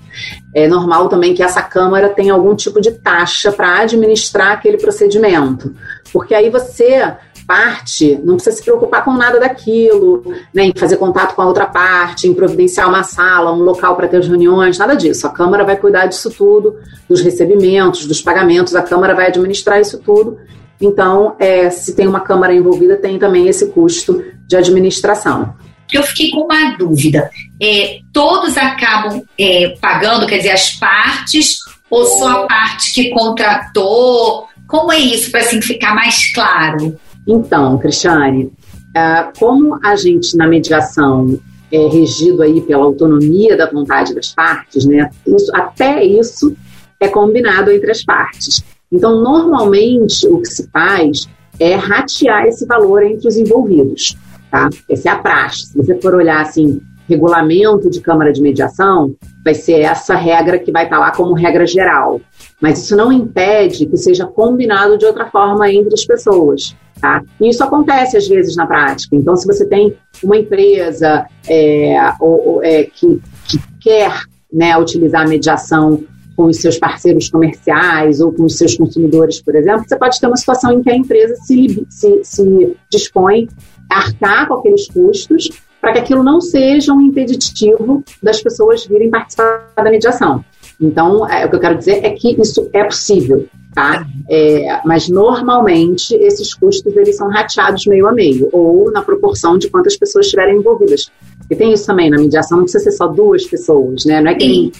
é 0.53 0.67
normal 0.67 1.09
também 1.09 1.33
que 1.33 1.41
essa 1.41 1.63
câmara 1.63 2.09
tenha 2.09 2.31
algum 2.31 2.55
tipo 2.55 2.79
de 2.79 2.91
taxa 2.91 3.51
para 3.51 3.79
administrar 3.79 4.51
aquele 4.51 4.77
procedimento. 4.77 5.73
Porque 6.13 6.35
aí 6.35 6.51
você 6.51 7.11
parte 7.49 8.19
não 8.23 8.35
precisa 8.35 8.57
se 8.57 8.63
preocupar 8.63 9.03
com 9.03 9.11
nada 9.11 9.39
daquilo, 9.39 10.23
né, 10.53 10.65
em 10.65 10.73
fazer 10.77 10.97
contato 10.97 11.33
com 11.33 11.41
a 11.41 11.47
outra 11.47 11.65
parte, 11.65 12.27
em 12.27 12.33
providenciar 12.35 12.87
uma 12.87 13.01
sala, 13.01 13.51
um 13.51 13.63
local 13.63 13.95
para 13.95 14.07
ter 14.07 14.17
as 14.17 14.27
reuniões, 14.27 14.77
nada 14.77 14.93
disso. 14.93 15.25
A 15.25 15.31
Câmara 15.31 15.63
vai 15.63 15.75
cuidar 15.75 16.05
disso 16.05 16.29
tudo, 16.29 16.75
dos 17.09 17.21
recebimentos, 17.21 18.05
dos 18.05 18.21
pagamentos, 18.21 18.75
a 18.75 18.83
Câmara 18.83 19.15
vai 19.15 19.29
administrar 19.29 19.81
isso 19.81 19.97
tudo. 19.97 20.37
Então, 20.79 21.35
é, 21.39 21.71
se 21.71 21.95
tem 21.95 22.07
uma 22.07 22.19
Câmara 22.19 22.53
envolvida, 22.53 22.95
tem 22.95 23.17
também 23.17 23.47
esse 23.47 23.71
custo 23.71 24.23
de 24.47 24.55
administração. 24.55 25.55
eu 25.91 26.03
fiquei 26.03 26.29
com 26.29 26.41
uma 26.41 26.77
dúvida. 26.77 27.31
É, 27.59 28.01
todos 28.13 28.55
acabam 28.57 29.23
é, 29.39 29.75
pagando, 29.81 30.27
quer 30.27 30.37
dizer, 30.37 30.51
as 30.51 30.73
partes, 30.73 31.57
ou 31.89 32.05
só 32.05 32.43
a 32.43 32.47
parte 32.47 32.93
que 32.93 33.09
contratou? 33.09 34.47
Como 34.67 34.93
é 34.93 34.99
isso, 34.99 35.31
para 35.31 35.39
assim 35.39 35.59
ficar 35.63 35.95
mais 35.95 36.31
claro? 36.31 36.95
Então, 37.31 37.77
Cristiane, 37.77 38.51
é, 38.95 39.29
como 39.37 39.77
a 39.85 39.95
gente 39.95 40.35
na 40.35 40.47
mediação 40.47 41.39
é 41.71 41.87
regido 41.87 42.41
aí 42.41 42.59
pela 42.61 42.83
autonomia 42.83 43.55
da 43.55 43.69
vontade 43.69 44.15
das 44.15 44.33
partes, 44.33 44.85
né? 44.85 45.11
Isso, 45.27 45.55
até 45.55 46.03
isso 46.03 46.55
é 46.99 47.07
combinado 47.07 47.69
entre 47.71 47.91
as 47.91 48.03
partes. 48.03 48.63
Então, 48.91 49.21
normalmente, 49.21 50.27
o 50.27 50.41
que 50.41 50.47
se 50.47 50.67
faz 50.71 51.29
é 51.59 51.75
ratear 51.75 52.47
esse 52.47 52.65
valor 52.65 53.03
entre 53.03 53.27
os 53.27 53.37
envolvidos, 53.37 54.17
tá? 54.49 54.67
Essa 54.89 55.09
é 55.09 55.11
a 55.11 55.19
praxe. 55.19 55.67
Se 55.67 55.77
você 55.77 56.01
for 56.01 56.15
olhar, 56.15 56.41
assim, 56.41 56.81
regulamento 57.09 57.89
de 57.89 57.99
Câmara 57.99 58.31
de 58.31 58.41
Mediação, 58.41 59.15
vai 59.43 59.55
ser 59.55 59.81
essa 59.81 60.15
regra 60.15 60.59
que 60.59 60.71
vai 60.71 60.83
estar 60.83 60.99
lá 60.99 61.11
como 61.11 61.33
regra 61.33 61.65
geral. 61.65 62.21
Mas 62.61 62.83
isso 62.83 62.95
não 62.95 63.11
impede 63.11 63.87
que 63.87 63.97
seja 63.97 64.27
combinado 64.27 64.97
de 64.97 65.05
outra 65.05 65.25
forma 65.25 65.71
entre 65.71 65.93
as 65.93 66.05
pessoas. 66.05 66.75
Tá? 67.01 67.23
E 67.39 67.49
isso 67.49 67.63
acontece 67.63 68.17
às 68.17 68.27
vezes 68.27 68.55
na 68.55 68.67
prática. 68.67 69.15
Então, 69.15 69.35
se 69.35 69.47
você 69.47 69.65
tem 69.65 69.95
uma 70.23 70.37
empresa 70.37 71.25
é, 71.47 71.95
ou, 72.19 72.47
ou, 72.47 72.63
é, 72.63 72.83
que, 72.83 73.21
que, 73.47 73.59
quer 73.81 74.11
né, 74.51 74.77
utilizar 74.77 75.21
a 75.21 75.27
mediação 75.27 76.03
com 76.35 76.45
os 76.45 76.57
seus 76.57 76.77
parceiros 76.77 77.29
comerciais 77.29 78.19
ou 78.19 78.33
com 78.33 78.43
os 78.43 78.57
seus 78.57 78.75
consumidores, 78.75 79.41
por 79.41 79.55
exemplo, 79.55 79.85
você 79.87 79.97
pode 79.97 80.19
ter 80.19 80.27
uma 80.27 80.35
situação 80.35 80.73
em 80.73 80.83
que 80.83 80.89
a 80.89 80.95
empresa 80.95 81.35
se, 81.35 81.85
se, 81.89 82.23
se 82.23 82.77
dispõe 82.91 83.47
a 83.89 83.99
arcar 83.99 84.47
com 84.47 84.55
aqueles 84.55 84.87
custos 84.87 85.49
para 85.81 85.93
que 85.93 85.99
aquilo 85.99 86.23
não 86.23 86.41
seja 86.41 86.93
um 86.93 87.01
impeditivo 87.01 88.03
das 88.21 88.41
pessoas 88.41 88.85
virem 88.85 89.09
participar 89.09 89.71
da 89.75 89.89
mediação. 89.89 90.43
Então, 90.79 91.27
é, 91.29 91.45
o 91.45 91.49
que 91.49 91.55
eu 91.55 91.59
quero 91.59 91.77
dizer 91.77 92.05
é 92.05 92.11
que 92.11 92.39
isso 92.41 92.69
é 92.71 92.83
possível, 92.83 93.45
tá? 93.73 94.05
É, 94.29 94.81
mas 94.85 95.09
normalmente 95.09 96.15
esses 96.15 96.53
custos 96.53 96.95
eles 96.95 97.17
são 97.17 97.29
rateados 97.29 97.85
meio 97.85 98.07
a 98.07 98.13
meio 98.13 98.47
ou 98.53 98.89
na 98.91 99.01
proporção 99.01 99.57
de 99.57 99.69
quantas 99.69 99.97
pessoas 99.97 100.25
estiverem 100.25 100.57
envolvidas. 100.57 101.11
E 101.49 101.55
tem 101.55 101.73
isso 101.73 101.85
também 101.85 102.09
na 102.09 102.17
mediação, 102.17 102.57
não 102.57 102.63
precisa 102.63 102.85
ser 102.85 102.91
só 102.91 103.07
duas 103.07 103.45
pessoas, 103.45 104.05
né? 104.05 104.21
Não 104.21 104.31
é 104.31 104.35
que 104.35 104.71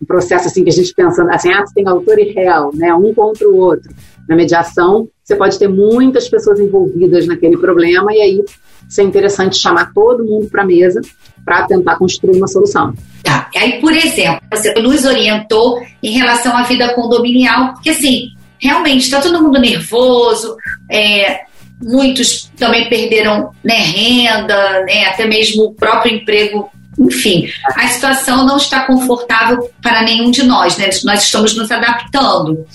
um 0.00 0.06
processo 0.06 0.46
assim 0.46 0.62
que 0.62 0.70
a 0.70 0.72
gente 0.72 0.94
pensa 0.94 1.24
assim, 1.24 1.52
ah, 1.52 1.66
você 1.66 1.74
tem 1.74 1.88
autor 1.88 2.18
e 2.18 2.32
réu, 2.32 2.70
né? 2.74 2.94
Um 2.94 3.12
contra 3.12 3.48
o 3.48 3.56
outro. 3.56 3.90
Na 4.28 4.36
mediação, 4.36 5.08
você 5.24 5.34
pode 5.34 5.58
ter 5.58 5.68
muitas 5.68 6.28
pessoas 6.28 6.60
envolvidas 6.60 7.26
naquele 7.26 7.56
problema 7.56 8.14
e 8.14 8.20
aí 8.20 8.44
ser 8.88 9.02
interessante 9.02 9.56
chamar 9.56 9.92
todo 9.92 10.24
mundo 10.24 10.48
para 10.48 10.62
a 10.62 10.66
mesa 10.66 11.00
para 11.44 11.66
tentar 11.66 11.96
construir 11.96 12.36
uma 12.36 12.46
solução. 12.46 12.94
Tá. 13.22 13.48
Aí, 13.56 13.80
por 13.80 13.92
exemplo, 13.92 14.40
você 14.50 14.72
nos 14.74 15.04
orientou 15.04 15.80
em 16.02 16.12
relação 16.12 16.56
à 16.56 16.62
vida 16.62 16.92
condominial, 16.94 17.72
porque 17.74 17.90
assim, 17.90 18.32
realmente 18.58 19.04
está 19.04 19.20
todo 19.20 19.42
mundo 19.42 19.58
nervoso, 19.60 20.56
é, 20.90 21.40
muitos 21.80 22.50
também 22.58 22.88
perderam 22.88 23.50
né, 23.64 23.78
renda, 23.78 24.84
né, 24.84 25.06
até 25.06 25.26
mesmo 25.26 25.64
o 25.64 25.74
próprio 25.74 26.16
emprego. 26.16 26.70
Enfim, 26.98 27.48
a 27.76 27.86
situação 27.86 28.44
não 28.44 28.56
está 28.56 28.84
confortável 28.84 29.70
para 29.80 30.02
nenhum 30.02 30.32
de 30.32 30.42
nós, 30.42 30.76
né? 30.76 30.90
Nós 31.04 31.22
estamos 31.22 31.54
nos 31.56 31.70
adaptando. 31.70 32.66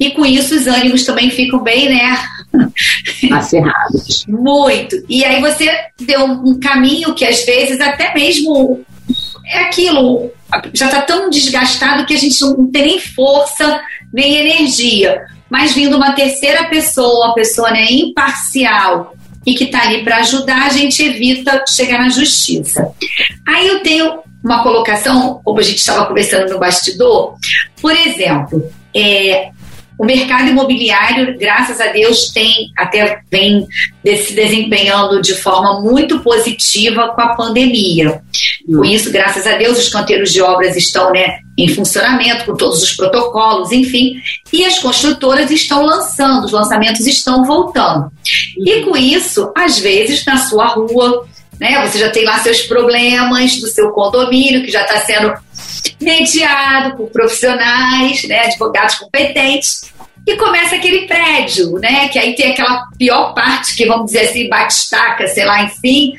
E 0.00 0.12
com 0.12 0.24
isso 0.24 0.54
os 0.54 0.66
ânimos 0.66 1.04
também 1.04 1.28
ficam 1.28 1.62
bem, 1.62 1.90
né? 1.90 2.18
Acerrados. 3.32 4.24
Muito. 4.28 4.96
E 5.08 5.24
aí 5.24 5.40
você 5.40 5.68
deu 6.00 6.24
um 6.24 6.58
caminho 6.58 7.14
que 7.14 7.24
às 7.24 7.44
vezes 7.44 7.80
até 7.80 8.14
mesmo 8.14 8.84
é 9.46 9.60
aquilo, 9.60 10.30
já 10.74 10.86
está 10.86 11.02
tão 11.02 11.30
desgastado 11.30 12.04
que 12.04 12.14
a 12.14 12.18
gente 12.18 12.40
não 12.40 12.70
tem 12.70 12.86
nem 12.86 13.00
força, 13.00 13.80
nem 14.12 14.36
energia. 14.36 15.24
Mas 15.48 15.74
vindo 15.74 15.96
uma 15.96 16.12
terceira 16.12 16.64
pessoa, 16.64 17.26
uma 17.26 17.34
pessoa 17.34 17.70
né, 17.70 17.86
imparcial 17.90 19.14
e 19.46 19.54
que 19.54 19.64
está 19.64 19.82
ali 19.82 20.02
para 20.02 20.18
ajudar, 20.18 20.66
a 20.66 20.70
gente 20.70 21.02
evita 21.02 21.64
chegar 21.68 22.00
na 22.00 22.08
justiça. 22.08 22.90
Aí 23.46 23.68
eu 23.68 23.80
tenho 23.80 24.18
uma 24.42 24.62
colocação, 24.62 25.40
como 25.44 25.60
a 25.60 25.62
gente 25.62 25.78
estava 25.78 26.06
conversando 26.06 26.52
no 26.52 26.58
bastidor, 26.58 27.36
por 27.80 27.92
exemplo, 27.92 28.68
é, 28.94 29.50
o 29.98 30.04
mercado 30.04 30.48
imobiliário, 30.48 31.38
graças 31.38 31.80
a 31.80 31.86
Deus, 31.86 32.28
tem 32.28 32.70
até 32.76 33.20
vem 33.30 33.66
se 34.04 34.34
desempenhando 34.34 35.20
de 35.20 35.34
forma 35.34 35.80
muito 35.80 36.20
positiva 36.20 37.08
com 37.08 37.20
a 37.20 37.34
pandemia. 37.34 38.20
Com 38.66 38.84
isso, 38.84 39.10
graças 39.10 39.46
a 39.46 39.56
Deus, 39.56 39.78
os 39.78 39.88
canteiros 39.88 40.32
de 40.32 40.40
obras 40.40 40.76
estão 40.76 41.12
né, 41.12 41.38
em 41.58 41.68
funcionamento, 41.68 42.44
com 42.44 42.56
todos 42.56 42.82
os 42.82 42.92
protocolos, 42.92 43.72
enfim, 43.72 44.20
e 44.52 44.64
as 44.64 44.78
construtoras 44.78 45.50
estão 45.50 45.84
lançando, 45.84 46.44
os 46.44 46.52
lançamentos 46.52 47.06
estão 47.06 47.44
voltando. 47.44 48.10
E 48.58 48.82
com 48.82 48.96
isso, 48.96 49.50
às 49.56 49.78
vezes, 49.78 50.24
na 50.24 50.36
sua 50.36 50.66
rua, 50.68 51.26
né, 51.60 51.86
você 51.86 51.98
já 51.98 52.10
tem 52.10 52.24
lá 52.24 52.38
seus 52.38 52.62
problemas 52.62 53.56
do 53.60 53.66
seu 53.66 53.90
condomínio, 53.90 54.62
que 54.62 54.70
já 54.70 54.82
está 54.82 55.00
sendo 55.00 55.34
mediado 56.00 56.96
por 56.96 57.10
profissionais, 57.10 58.24
né, 58.24 58.40
advogados 58.40 58.96
competentes, 58.96 59.90
e 60.26 60.36
começa 60.36 60.74
aquele 60.74 61.06
prédio, 61.06 61.74
né, 61.78 62.08
que 62.08 62.18
aí 62.18 62.34
tem 62.34 62.52
aquela 62.52 62.86
pior 62.98 63.32
parte, 63.32 63.76
que 63.76 63.86
vamos 63.86 64.06
dizer 64.06 64.28
assim, 64.28 64.48
batistaca, 64.48 65.26
sei 65.28 65.44
lá, 65.44 65.62
enfim. 65.62 66.14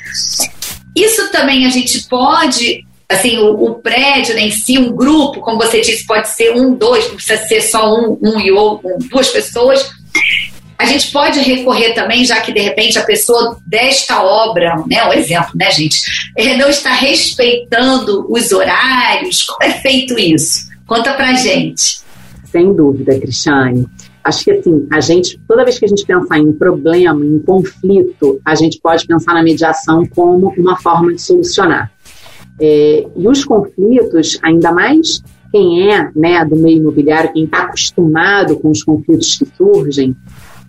Isso 0.95 1.29
também 1.31 1.65
a 1.65 1.69
gente 1.69 2.07
pode, 2.07 2.85
assim, 3.09 3.37
o, 3.37 3.65
o, 3.65 3.75
prédio 3.75 4.33
né, 4.33 4.43
em 4.43 4.51
si, 4.51 4.79
um 4.79 4.95
grupo, 4.95 5.41
como 5.41 5.57
você 5.57 5.81
disse, 5.81 6.05
pode 6.05 6.29
ser 6.29 6.55
um, 6.55 6.73
dois, 6.73 7.07
não 7.07 7.15
precisa 7.15 7.37
ser 7.47 7.61
só 7.61 7.93
um, 7.93 8.17
um 8.23 8.39
e 8.39 8.49
outro, 8.51 8.87
um, 8.87 8.97
duas 8.97 9.27
pessoas. 9.27 9.91
A 10.77 10.85
gente 10.85 11.11
pode 11.11 11.39
recorrer 11.39 11.93
também, 11.93 12.23
já 12.23 12.39
que 12.39 12.53
de 12.53 12.59
repente 12.59 12.99
a 12.99 13.03
pessoa 13.03 13.57
desta 13.65 14.21
obra, 14.23 14.75
né, 14.85 15.03
um 15.05 15.13
exemplo, 15.13 15.51
né, 15.55 15.71
gente, 15.71 15.99
não 16.57 16.69
está 16.69 16.93
respeitando 16.93 18.31
os 18.31 18.51
horários. 18.51 19.43
Como 19.43 19.63
é 19.63 19.73
feito 19.79 20.17
isso? 20.19 20.67
Conta 20.85 21.13
pra 21.13 21.33
gente. 21.33 21.99
Sem 22.45 22.73
dúvida, 22.73 23.19
Cristiane. 23.19 23.87
Acho 24.23 24.43
que 24.43 24.51
assim, 24.51 24.87
a 24.91 24.99
gente, 24.99 25.39
toda 25.47 25.63
vez 25.63 25.79
que 25.79 25.85
a 25.85 25.87
gente 25.87 26.05
pensar 26.05 26.37
em 26.37 26.51
problema, 26.51 27.25
em 27.25 27.39
conflito, 27.39 28.39
a 28.45 28.55
gente 28.55 28.79
pode 28.79 29.07
pensar 29.07 29.33
na 29.33 29.41
mediação 29.41 30.05
como 30.05 30.53
uma 30.57 30.77
forma 30.77 31.13
de 31.13 31.21
solucionar. 31.21 31.91
É, 32.59 33.05
e 33.15 33.27
os 33.27 33.45
conflitos, 33.45 34.37
ainda 34.43 34.71
mais 34.71 35.21
quem 35.51 35.91
é 35.91 36.11
né, 36.15 36.43
do 36.45 36.55
meio 36.55 36.77
imobiliário, 36.77 37.31
quem 37.31 37.45
está 37.45 37.63
acostumado 37.63 38.57
com 38.59 38.69
os 38.69 38.83
conflitos 38.83 39.37
que 39.37 39.47
surgem, 39.55 40.15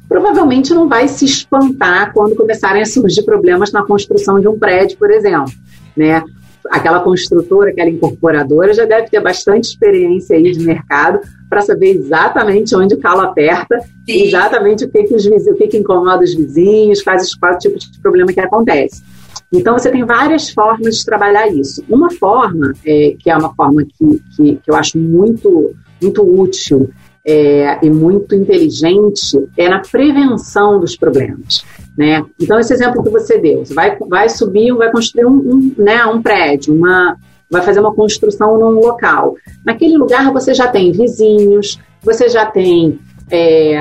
provavelmente 0.08 0.72
não 0.72 0.88
vai 0.88 1.06
se 1.06 1.24
espantar 1.24 2.12
quando 2.12 2.34
começarem 2.34 2.82
a 2.82 2.86
surgir 2.86 3.22
problemas 3.24 3.72
na 3.72 3.84
construção 3.84 4.40
de 4.40 4.48
um 4.48 4.58
prédio, 4.58 4.96
por 4.98 5.10
exemplo. 5.10 5.52
Né? 5.96 6.22
aquela 6.70 7.00
construtora, 7.00 7.70
aquela 7.70 7.90
incorporadora 7.90 8.74
já 8.74 8.84
deve 8.84 9.08
ter 9.08 9.20
bastante 9.20 9.68
experiência 9.68 10.36
aí 10.36 10.52
de 10.52 10.64
mercado 10.64 11.20
para 11.48 11.60
saber 11.60 11.96
exatamente 11.96 12.74
onde 12.76 12.94
o 12.94 13.00
calo 13.00 13.22
aperta, 13.22 13.78
Sim. 13.80 14.22
exatamente 14.26 14.84
o 14.84 14.88
que 14.88 15.04
que, 15.04 15.14
os 15.14 15.26
o 15.26 15.54
que 15.54 15.68
que 15.68 15.78
incomoda 15.78 16.22
os 16.22 16.34
vizinhos, 16.34 17.02
quais, 17.02 17.34
quais 17.34 17.56
o 17.56 17.58
tipo 17.58 17.78
de 17.78 18.00
problema 18.00 18.32
que 18.32 18.40
acontece. 18.40 19.02
Então, 19.50 19.78
você 19.78 19.90
tem 19.90 20.04
várias 20.04 20.50
formas 20.50 20.98
de 20.98 21.04
trabalhar 21.06 21.48
isso. 21.48 21.82
Uma 21.88 22.10
forma, 22.10 22.74
é, 22.84 23.16
que 23.18 23.30
é 23.30 23.36
uma 23.36 23.54
forma 23.54 23.82
que, 23.82 24.22
que, 24.36 24.56
que 24.56 24.70
eu 24.70 24.74
acho 24.74 24.98
muito, 24.98 25.74
muito 26.02 26.22
útil 26.22 26.90
é, 27.30 27.78
e 27.82 27.90
muito 27.90 28.34
inteligente, 28.34 29.38
é 29.54 29.68
na 29.68 29.80
prevenção 29.80 30.80
dos 30.80 30.96
problemas. 30.96 31.62
Né? 31.94 32.24
Então, 32.40 32.58
esse 32.58 32.72
exemplo 32.72 33.02
que 33.02 33.10
você 33.10 33.36
deu, 33.36 33.66
você 33.66 33.74
vai, 33.74 33.98
vai 33.98 34.30
subir, 34.30 34.72
vai 34.72 34.90
construir 34.90 35.26
um, 35.26 35.36
um, 35.36 35.74
né, 35.76 36.06
um 36.06 36.22
prédio, 36.22 36.74
uma, 36.74 37.18
vai 37.50 37.60
fazer 37.60 37.80
uma 37.80 37.92
construção 37.92 38.58
num 38.58 38.80
local. 38.80 39.34
Naquele 39.62 39.98
lugar 39.98 40.32
você 40.32 40.54
já 40.54 40.68
tem 40.68 40.90
vizinhos, 40.90 41.78
você 42.02 42.30
já 42.30 42.46
tem 42.46 42.98
é, 43.30 43.74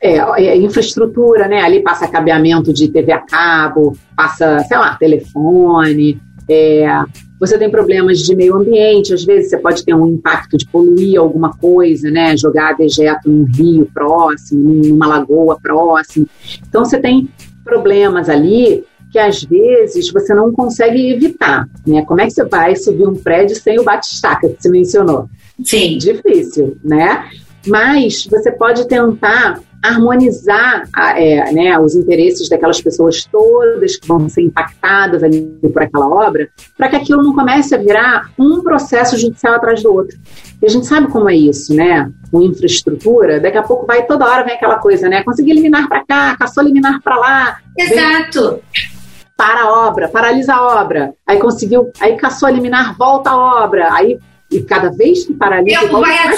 é, 0.00 0.16
é, 0.16 0.56
infraestrutura, 0.56 1.46
né? 1.48 1.60
Ali 1.60 1.82
passa 1.82 2.08
cabeamento 2.08 2.72
de 2.72 2.88
TV 2.88 3.12
a 3.12 3.18
cabo, 3.18 3.94
passa, 4.16 4.60
sei 4.60 4.78
lá, 4.78 4.94
telefone. 4.94 6.18
É, 6.48 6.86
você 7.40 7.56
tem 7.56 7.70
problemas 7.70 8.18
de 8.18 8.36
meio 8.36 8.54
ambiente, 8.54 9.14
às 9.14 9.24
vezes 9.24 9.48
você 9.48 9.56
pode 9.56 9.82
ter 9.82 9.94
um 9.94 10.06
impacto 10.06 10.58
de 10.58 10.66
poluir 10.66 11.18
alguma 11.18 11.56
coisa, 11.56 12.10
né? 12.10 12.36
Jogar 12.36 12.76
dejeto 12.76 13.30
num 13.30 13.44
rio 13.44 13.88
próximo, 13.92 14.74
numa 14.74 15.06
lagoa 15.06 15.58
próximo. 15.60 16.28
Então 16.68 16.84
você 16.84 17.00
tem 17.00 17.30
problemas 17.64 18.28
ali 18.28 18.84
que 19.10 19.18
às 19.18 19.42
vezes 19.42 20.12
você 20.12 20.34
não 20.34 20.52
consegue 20.52 21.10
evitar, 21.10 21.66
né? 21.86 22.04
Como 22.04 22.20
é 22.20 22.26
que 22.26 22.32
você 22.32 22.44
vai 22.44 22.76
subir 22.76 23.08
um 23.08 23.14
prédio 23.14 23.56
sem 23.56 23.80
o 23.80 23.84
batistaca 23.84 24.48
que 24.48 24.56
você 24.60 24.68
mencionou? 24.68 25.28
Sim. 25.64 25.96
Difícil, 25.96 26.76
né? 26.84 27.28
Mas 27.66 28.26
você 28.26 28.52
pode 28.52 28.86
tentar 28.86 29.60
harmonizar 29.82 30.88
é, 31.16 31.52
né, 31.52 31.78
os 31.78 31.94
interesses 31.94 32.48
daquelas 32.48 32.80
pessoas 32.80 33.24
todas 33.24 33.96
que 33.96 34.06
vão 34.06 34.28
ser 34.28 34.42
impactadas 34.42 35.22
ali 35.22 35.42
por 35.72 35.82
aquela 35.82 36.08
obra, 36.08 36.48
para 36.76 36.88
que 36.88 36.96
aquilo 36.96 37.22
não 37.22 37.34
comece 37.34 37.74
a 37.74 37.78
virar 37.78 38.30
um 38.38 38.62
processo 38.62 39.16
judicial 39.16 39.54
atrás 39.54 39.82
do 39.82 39.92
outro. 39.92 40.18
E 40.62 40.66
a 40.66 40.68
gente 40.68 40.86
sabe 40.86 41.08
como 41.08 41.28
é 41.28 41.34
isso, 41.34 41.74
né? 41.74 42.10
Com 42.30 42.42
infraestrutura, 42.42 43.40
daqui 43.40 43.56
a 43.56 43.62
pouco 43.62 43.86
vai 43.86 44.04
toda 44.06 44.28
hora 44.28 44.44
vem 44.44 44.54
aquela 44.54 44.78
coisa, 44.78 45.08
né? 45.08 45.22
Conseguir 45.24 45.52
eliminar 45.52 45.88
para 45.88 46.04
cá, 46.04 46.36
caçou 46.36 46.62
eliminar 46.62 47.00
para 47.02 47.16
lá. 47.16 47.58
Exato. 47.78 48.50
Vem, 48.50 49.00
para 49.40 49.62
a 49.62 49.88
obra, 49.88 50.06
paralisa 50.06 50.52
a 50.52 50.82
obra. 50.82 51.14
Aí 51.26 51.38
conseguiu, 51.38 51.90
aí 51.98 52.14
caçou 52.16 52.46
eliminar, 52.46 52.94
volta 52.98 53.30
a 53.30 53.64
obra. 53.64 53.88
Aí 53.90 54.18
e 54.50 54.62
cada 54.62 54.90
vez 54.90 55.24
que 55.24 55.34
paralisa. 55.34 55.78
O 55.78 55.82
tempo 55.82 56.00
vai 56.00 56.28
né? 56.28 56.36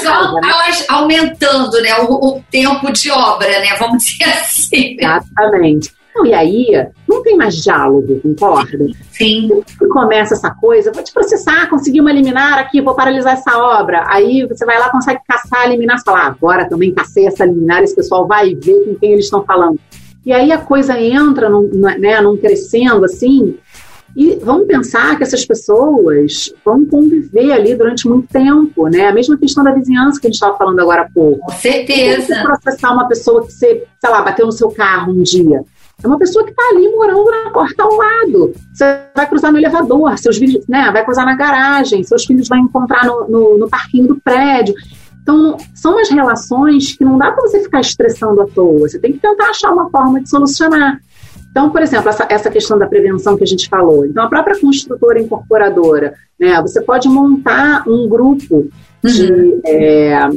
aumentando 0.89 1.81
né? 1.81 1.97
O, 2.01 2.37
o, 2.37 2.45
tempo 2.51 2.93
de 2.93 3.11
obra, 3.11 3.49
né? 3.49 3.75
Vamos 3.79 4.05
dizer 4.05 4.25
assim. 4.25 4.97
Exatamente. 4.99 5.93
Não, 6.15 6.27
e 6.27 6.35
aí 6.35 6.67
não 7.09 7.23
tem 7.23 7.37
mais 7.39 7.57
diálogo, 7.57 8.21
concorda? 8.21 8.87
Sim. 9.11 9.49
E 9.81 9.87
começa 9.87 10.35
essa 10.35 10.51
coisa, 10.51 10.93
vou 10.93 11.03
te 11.03 11.11
processar, 11.11 11.71
consegui 11.71 12.03
uma 12.03 12.13
liminar 12.13 12.59
aqui, 12.59 12.83
vou 12.83 12.95
paralisar 12.95 13.33
essa 13.33 13.57
obra. 13.59 14.05
Aí 14.09 14.47
você 14.47 14.67
vai 14.67 14.79
lá, 14.79 14.91
consegue 14.91 15.21
caçar, 15.27 15.65
eliminar, 15.65 15.99
você 15.99 16.05
fala, 16.05 16.21
ah, 16.21 16.27
agora 16.27 16.69
também 16.69 16.93
cacei 16.93 17.27
essa 17.27 17.47
liminar, 17.47 17.83
esse 17.83 17.97
pessoal 17.97 18.27
vai 18.27 18.55
ver 18.55 18.85
com 18.85 18.95
quem 18.97 19.13
eles 19.13 19.25
estão 19.25 19.43
falando. 19.43 19.81
E 20.25 20.33
aí 20.33 20.53
a 20.53 20.59
coisa 20.59 21.01
entra 21.01 21.49
num, 21.49 21.69
né, 21.73 22.21
num 22.21 22.37
crescendo 22.37 23.05
assim, 23.07 23.57
e 24.15 24.39
vamos 24.43 24.67
pensar 24.67 25.17
que 25.17 25.23
essas 25.23 25.45
pessoas 25.45 26.53
vão 26.65 26.85
conviver 26.85 27.53
ali 27.53 27.75
durante 27.75 28.07
muito 28.07 28.29
tempo, 28.29 28.89
né? 28.89 29.09
A 29.09 29.13
mesma 29.13 29.39
questão 29.39 29.65
da 29.65 29.73
vizinhança 29.73 30.21
que 30.21 30.27
a 30.27 30.31
gente 30.31 30.35
estava 30.35 30.57
falando 30.57 30.81
agora 30.81 31.03
há 31.03 31.11
pouco. 31.11 31.41
Com 31.47 31.53
certeza. 31.53 32.27
Você 32.27 32.43
processar 32.43 32.93
uma 32.93 33.09
pessoa 33.09 33.47
que 33.47 33.53
você, 33.53 33.85
sei 34.01 34.11
lá, 34.11 34.23
bateu 34.23 34.45
no 34.45 34.53
seu 34.53 34.71
carro 34.71 35.13
um 35.13 35.23
dia. 35.23 35.65
É 36.03 36.07
uma 36.07 36.19
pessoa 36.19 36.45
que 36.45 36.51
está 36.51 36.63
ali 36.71 36.89
morando 36.91 37.25
na 37.31 37.51
porta 37.51 37.83
ao 37.83 37.97
lado. 37.97 38.53
Você 38.73 39.01
vai 39.15 39.27
cruzar 39.27 39.53
no 39.53 39.59
elevador, 39.59 40.19
seus 40.19 40.37
filhos, 40.37 40.67
né? 40.69 40.91
Vai 40.93 41.05
cruzar 41.05 41.25
na 41.25 41.37
garagem, 41.37 42.03
seus 42.03 42.25
filhos 42.25 42.49
vão 42.49 42.59
encontrar 42.59 43.07
no, 43.07 43.29
no, 43.29 43.59
no 43.59 43.71
parquinho 43.71 44.09
do 44.09 44.21
prédio. 44.21 44.75
Então, 45.23 45.57
são 45.73 45.99
as 45.99 46.11
relações 46.11 46.97
que 46.97 47.05
não 47.05 47.17
dá 47.17 47.31
para 47.31 47.43
você 47.43 47.61
ficar 47.63 47.81
estressando 47.81 48.43
à 48.43 48.47
toa. 48.47 48.89
Você 48.89 48.99
tem 48.99 49.13
que 49.13 49.21
tentar 49.21 49.51
achar 49.51 49.73
uma 49.73 49.89
forma 49.89 50.21
de 50.21 50.29
solucionar. 50.29 50.99
Então, 51.53 51.69
por 51.69 51.83
exemplo, 51.83 52.09
essa, 52.09 52.27
essa 52.31 52.51
questão 52.51 52.79
da 52.79 52.87
prevenção 52.87 53.37
que 53.37 53.45
a 53.45 53.47
gente 53.47 53.69
falou. 53.69 54.07
Então, 54.07 54.25
a 54.25 54.29
própria 54.29 54.59
construtora 54.59 55.21
incorporadora, 55.21 56.15
né, 56.41 56.59
você 56.63 56.81
pode 56.81 57.11
montar 57.11 57.85
um 57.87 58.09
grupo 58.09 58.71
de, 59.05 59.31
uhum. 59.31 59.61
é, 59.67 60.31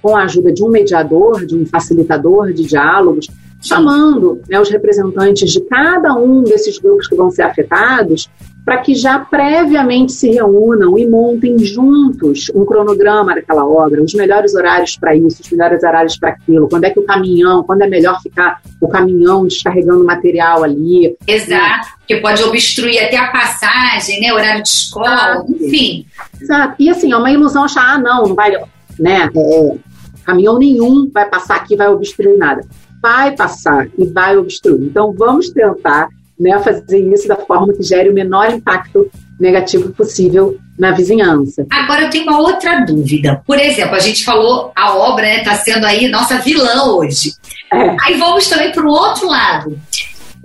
com 0.00 0.16
a 0.16 0.22
ajuda 0.22 0.50
de 0.50 0.64
um 0.64 0.70
mediador, 0.70 1.44
de 1.44 1.54
um 1.54 1.66
facilitador 1.66 2.50
de 2.54 2.64
diálogos, 2.64 3.28
chamando 3.64 4.40
né, 4.48 4.60
os 4.60 4.68
representantes 4.68 5.50
de 5.50 5.60
cada 5.62 6.14
um 6.14 6.42
desses 6.42 6.78
grupos 6.78 7.08
que 7.08 7.14
vão 7.14 7.30
ser 7.30 7.42
afetados 7.42 8.28
para 8.64 8.78
que 8.78 8.94
já 8.94 9.18
previamente 9.18 10.12
se 10.12 10.30
reúnam 10.30 10.98
e 10.98 11.06
montem 11.06 11.58
juntos 11.58 12.50
um 12.54 12.64
cronograma 12.64 13.34
daquela 13.34 13.66
obra, 13.66 14.02
os 14.02 14.14
melhores 14.14 14.54
horários 14.54 14.96
para 14.96 15.14
isso, 15.14 15.42
os 15.42 15.50
melhores 15.50 15.82
horários 15.82 16.16
para 16.16 16.30
aquilo, 16.30 16.68
quando 16.68 16.84
é 16.84 16.90
que 16.90 16.98
o 16.98 17.04
caminhão, 17.04 17.62
quando 17.62 17.82
é 17.82 17.86
melhor 17.86 18.18
ficar 18.22 18.62
o 18.80 18.88
caminhão 18.88 19.46
descarregando 19.46 20.02
material 20.02 20.64
ali. 20.64 21.14
Exato, 21.26 21.88
né? 21.88 21.94
que 22.06 22.16
pode 22.16 22.42
obstruir 22.42 23.04
até 23.04 23.18
a 23.18 23.30
passagem, 23.30 24.20
né, 24.20 24.32
horário 24.32 24.62
de 24.62 24.68
escola, 24.68 25.44
enfim. 25.48 26.06
Exato, 26.40 26.74
e 26.78 26.88
assim, 26.88 27.12
é 27.12 27.16
uma 27.16 27.30
ilusão 27.30 27.64
achar, 27.64 27.94
ah, 27.94 27.98
não, 27.98 28.28
não 28.28 28.34
vai, 28.34 28.50
né, 28.98 29.28
é, 29.36 29.76
caminhão 30.24 30.58
nenhum 30.58 31.10
vai 31.12 31.28
passar 31.28 31.56
aqui, 31.56 31.76
vai 31.76 31.88
obstruir 31.88 32.38
nada. 32.38 32.62
Vai 33.04 33.36
passar 33.36 33.86
e 33.98 34.06
vai 34.06 34.34
obstruir. 34.34 34.86
Então, 34.86 35.12
vamos 35.12 35.50
tentar 35.50 36.08
né, 36.40 36.58
fazer 36.60 37.00
isso 37.12 37.28
da 37.28 37.36
forma 37.36 37.74
que 37.74 37.82
gere 37.82 38.08
o 38.08 38.14
menor 38.14 38.50
impacto 38.50 39.10
negativo 39.38 39.92
possível 39.92 40.56
na 40.78 40.92
vizinhança. 40.92 41.66
Agora 41.70 42.04
eu 42.04 42.10
tenho 42.10 42.24
uma 42.24 42.40
outra 42.40 42.80
dúvida. 42.80 43.42
Por 43.46 43.58
exemplo, 43.58 43.94
a 43.94 44.00
gente 44.00 44.24
falou 44.24 44.72
a 44.74 44.96
obra 44.96 45.36
está 45.36 45.50
né, 45.50 45.56
sendo 45.58 45.84
aí 45.84 46.08
nossa 46.08 46.38
vilã 46.38 46.84
hoje. 46.94 47.34
É. 47.70 47.94
Aí 48.00 48.18
vamos 48.18 48.48
também 48.48 48.72
para 48.72 48.86
o 48.86 48.90
outro 48.90 49.28
lado. 49.28 49.78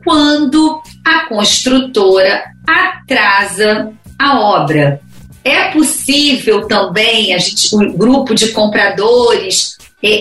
Quando 0.03 0.81
a 1.05 1.27
construtora 1.27 2.43
atrasa 2.67 3.93
a 4.17 4.37
obra, 4.37 4.99
é 5.45 5.71
possível 5.71 6.67
também 6.67 7.33
a 7.33 7.37
gente, 7.37 7.73
um 7.73 7.93
grupo 7.93 8.35
de 8.35 8.49
compradores 8.49 9.77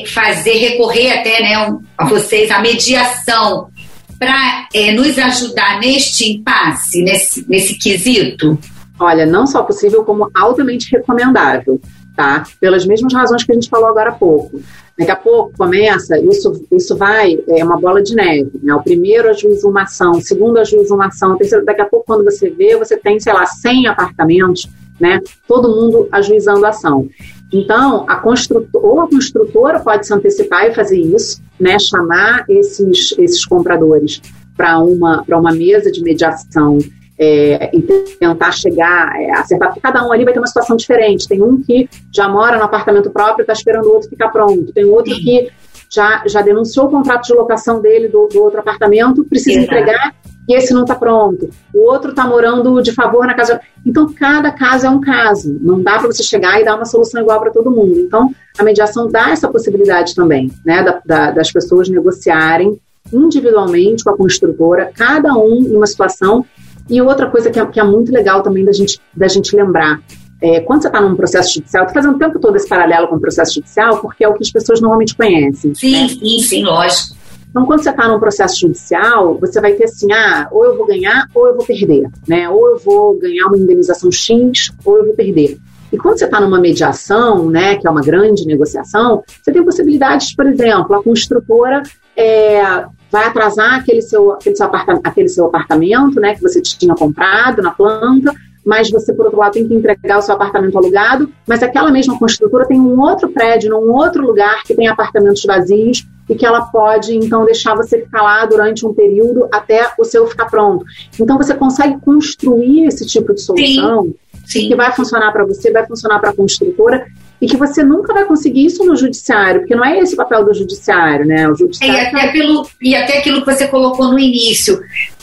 fazer 0.07 0.55
recorrer 0.55 1.13
até 1.13 1.41
né, 1.41 1.79
a 1.97 2.07
vocês 2.07 2.51
a 2.51 2.61
mediação 2.61 3.71
para 4.19 4.67
é, 4.75 4.93
nos 4.93 5.17
ajudar 5.19 5.79
neste 5.81 6.33
impasse, 6.33 7.03
nesse, 7.03 7.49
nesse 7.49 7.79
quesito? 7.79 8.59
Olha, 8.99 9.25
não 9.25 9.47
só 9.47 9.63
possível, 9.63 10.05
como 10.05 10.29
altamente 10.35 10.91
recomendável, 10.91 11.81
tá? 12.17 12.43
Pelas 12.61 12.85
mesmas 12.85 13.15
razões 13.15 13.45
que 13.45 13.53
a 13.53 13.55
gente 13.55 13.69
falou 13.69 13.89
agora 13.89 14.11
há 14.11 14.15
pouco. 14.15 14.61
Daqui 14.99 15.13
a 15.13 15.17
pouco 15.17 15.53
começa, 15.57 16.19
isso, 16.19 16.67
isso 16.73 16.97
vai, 16.97 17.39
é 17.47 17.65
uma 17.65 17.79
bola 17.79 18.03
de 18.03 18.17
neve, 18.17 18.51
né? 18.61 18.75
O 18.75 18.83
primeiro 18.83 19.31
ajuiza 19.31 19.69
uma 19.69 19.83
ação, 19.83 20.11
o 20.11 20.21
segundo 20.21 20.59
ajuiza 20.59 20.93
uma 20.93 21.07
ação, 21.07 21.35
o 21.35 21.37
terceiro, 21.37 21.65
daqui 21.65 21.81
a 21.81 21.87
pouco 21.87 22.07
quando 22.07 22.25
você 22.25 22.51
vê, 22.51 22.77
você 22.77 22.97
tem, 22.97 23.21
sei 23.21 23.33
lá, 23.33 23.47
100 23.47 23.87
apartamentos, 23.87 24.69
né? 24.99 25.21
Todo 25.47 25.69
mundo 25.69 26.09
ajuizando 26.11 26.67
ação. 26.67 27.09
Então, 27.53 28.05
a 28.09 28.17
construtora, 28.17 28.69
ou 28.75 29.01
a 29.01 29.09
construtora 29.09 29.81
pode 29.81 30.07
se 30.07 30.13
antecipar 30.13 30.67
e 30.67 30.75
fazer 30.75 30.99
isso, 30.99 31.41
né, 31.59 31.79
chamar 31.79 32.45
esses, 32.49 33.15
esses 33.19 33.45
compradores 33.47 34.21
para 34.57 34.79
uma, 34.79 35.25
uma 35.29 35.53
mesa 35.53 35.91
de 35.91 36.03
mediação 36.03 36.79
é, 37.19 37.71
e 37.75 37.83
tentar 37.83 38.53
chegar, 38.53 39.21
é, 39.21 39.31
acertar, 39.33 39.69
porque 39.69 39.81
cada 39.81 40.07
um 40.07 40.13
ali 40.13 40.25
vai 40.25 40.33
ter 40.33 40.41
uma 40.41 40.47
situação 40.47 40.77
diferente. 40.77 41.27
Tem 41.27 41.43
um 41.43 41.61
que 41.61 41.89
já 42.13 42.29
mora 42.29 42.59
no 42.59 42.65
apartamento 42.65 43.11
próprio 43.11 43.41
e 43.41 43.45
está 43.45 43.53
esperando 43.53 43.87
o 43.87 43.95
outro 43.95 44.09
ficar 44.09 44.29
pronto. 44.29 44.73
Tem 44.73 44.85
outro 44.85 45.15
que 45.17 45.51
já, 45.91 46.23
já 46.27 46.43
denunciou 46.43 46.87
o 46.87 46.91
contrato 46.91 47.27
de 47.27 47.33
locação 47.33 47.81
dele 47.81 48.09
do, 48.09 48.29
do 48.29 48.43
outro 48.43 48.61
apartamento, 48.61 49.25
precisa 49.25 49.61
Exato. 49.61 49.75
entregar 49.75 50.15
e 50.49 50.55
esse 50.55 50.73
não 50.73 50.83
está 50.83 50.95
pronto. 50.95 51.51
O 51.75 51.91
outro 51.91 52.11
está 52.11 52.27
morando 52.27 52.81
de 52.81 52.93
favor 52.93 53.27
na 53.27 53.35
casa. 53.35 53.61
Então, 53.85 54.11
cada 54.13 54.51
caso 54.51 54.87
é 54.87 54.91
um 54.91 55.01
caso. 55.01 55.59
Não 55.61 55.83
dá 55.83 55.99
para 55.99 56.07
você 56.07 56.23
chegar 56.23 56.59
e 56.59 56.65
dar 56.65 56.75
uma 56.75 56.87
solução 56.87 57.21
igual 57.21 57.39
para 57.39 57.51
todo 57.51 57.71
mundo. 57.71 58.01
Então, 58.01 58.35
a 58.59 58.65
mediação 58.65 59.09
dá 59.09 59.31
essa 59.31 59.47
possibilidade 59.49 60.15
também, 60.15 60.51
né, 60.65 60.83
da, 60.83 61.03
da, 61.05 61.31
das 61.33 61.53
pessoas 61.53 61.89
negociarem 61.91 62.81
individualmente 63.13 64.05
com 64.05 64.11
a 64.11 64.17
construtora, 64.17 64.91
cada 64.95 65.35
um 65.35 65.57
em 65.57 65.77
uma 65.77 65.87
situação. 65.87 66.45
E 66.89 67.03
outra 67.03 67.29
coisa 67.29 67.51
que 67.51 67.61
é, 67.61 67.67
que 67.67 67.79
é 67.79 67.85
muito 67.85 68.11
legal 68.11 68.43
também 68.43 68.65
da 68.65 68.73
gente, 68.73 68.99
da 69.15 69.29
gente 69.29 69.55
lembrar. 69.55 70.01
É, 70.41 70.61
quando 70.61 70.83
você 70.83 70.89
está 70.89 71.01
num 71.01 71.17
processo 71.17 71.53
judicial, 71.55 71.85
estou 71.85 72.01
fazendo 72.01 72.17
o 72.17 72.19
tempo 72.19 72.39
todo 72.39 72.57
esse 72.57 72.69
paralelo 72.69 73.09
com 73.09 73.17
o 73.17 73.21
processo 73.21 73.55
judicial, 73.55 73.99
porque 74.01 74.25
é 74.25 74.29
o 74.29 74.35
que 74.35 74.45
as 74.45 74.51
pessoas 74.51 74.81
normalmente 74.81 75.15
conhecem. 75.15 75.75
Sim, 75.75 76.03
né? 76.03 76.09
sim, 76.09 76.39
sim, 76.39 76.65
lógico. 76.65 77.18
Então, 77.59 77.67
quando 77.67 77.83
você 77.83 77.91
está 77.91 78.07
num 78.07 78.21
processo 78.21 78.61
judicial, 78.61 79.37
você 79.37 79.61
vai 79.61 79.73
ter 79.73 79.83
assim, 79.83 80.13
ah, 80.13 80.47
ou 80.53 80.65
eu 80.65 80.77
vou 80.77 80.87
ganhar 80.87 81.27
ou 81.35 81.49
eu 81.49 81.57
vou 81.57 81.67
perder, 81.67 82.09
né? 82.29 82.49
Ou 82.49 82.69
eu 82.69 82.79
vou 82.79 83.19
ganhar 83.19 83.47
uma 83.47 83.59
indenização 83.59 84.13
X 84.13 84.71
ou 84.85 84.99
eu 84.99 85.07
vou 85.07 85.15
perder. 85.15 85.59
E 85.93 85.99
quando 85.99 86.19
você 86.19 86.27
está 86.27 86.41
numa 86.41 86.61
mediação, 86.61 87.51
né, 87.51 87.77
que 87.77 87.85
é 87.85 87.91
uma 87.91 88.01
grande 88.01 88.47
negociação, 88.47 89.25
você 89.43 89.51
tem 89.51 89.65
possibilidades, 89.65 90.37
por 90.37 90.47
exemplo, 90.47 90.95
a 90.95 91.03
construtora 91.03 91.83
é, 92.17 92.63
vai 93.11 93.27
atrasar 93.27 93.81
aquele 93.81 94.03
seu, 94.03 94.31
aquele 94.31 94.55
seu, 94.55 94.67
apartamento, 94.67 95.07
aquele 95.07 95.29
seu 95.29 95.47
apartamento, 95.47 96.21
né, 96.21 96.37
que 96.37 96.43
você 96.43 96.63
tinha 96.63 96.95
comprado 96.95 97.61
na 97.61 97.73
planta, 97.73 98.33
mas 98.65 98.89
você, 98.89 99.13
por 99.13 99.25
outro 99.25 99.41
lado, 99.41 99.55
tem 99.55 99.67
que 99.67 99.75
entregar 99.75 100.19
o 100.19 100.23
seu 100.23 100.37
apartamento 100.37 100.79
alugado, 100.79 101.29
mas 101.45 101.61
aquela 101.61 101.91
mesma 101.91 102.17
construtora 102.19 102.67
tem 102.67 102.79
um 102.79 103.01
outro 103.01 103.29
prédio, 103.31 103.71
num 103.71 103.93
outro 103.93 104.25
lugar 104.25 104.63
que 104.63 104.77
tem 104.77 104.87
apartamentos 104.87 105.43
vazios 105.45 106.07
e 106.29 106.35
que 106.35 106.45
ela 106.45 106.63
pode, 106.63 107.15
então, 107.15 107.45
deixar 107.45 107.75
você 107.75 108.01
ficar 108.01 108.23
lá 108.23 108.45
durante 108.45 108.87
um 108.87 108.93
período 108.93 109.49
até 109.53 109.91
o 109.99 110.05
seu 110.05 110.27
ficar 110.27 110.47
pronto. 110.47 110.85
Então, 111.19 111.37
você 111.37 111.55
consegue 111.55 111.99
construir 112.01 112.87
esse 112.87 113.07
tipo 113.07 113.35
de 113.35 113.41
solução 113.41 114.05
Sim. 114.05 114.15
Sim. 114.45 114.69
que 114.69 114.77
vai 114.77 114.93
funcionar 114.93 115.33
para 115.33 115.45
você, 115.45 115.71
vai 115.71 115.87
funcionar 115.87 116.19
para 116.19 116.31
a 116.31 116.35
construtora 116.35 117.07
e 117.41 117.47
que 117.47 117.57
você 117.57 117.83
nunca 117.83 118.13
vai 118.13 118.25
conseguir 118.25 118.67
isso 118.67 118.85
no 118.85 118.97
judiciário, 118.97 119.61
porque 119.61 119.75
não 119.75 119.85
é 119.85 119.99
esse 119.99 120.15
o 120.15 120.17
papel 120.17 120.45
do 120.45 120.53
judiciário, 120.53 121.25
né? 121.25 121.49
O 121.49 121.55
judiciário 121.55 121.97
é, 121.97 122.03
e, 122.03 122.07
até 122.07 122.33
pelo, 122.33 122.69
e 122.83 122.95
até 122.97 123.19
aquilo 123.19 123.45
que 123.45 123.53
você 123.53 123.69
colocou 123.69 124.09
no 124.09 124.19
início 124.19 124.81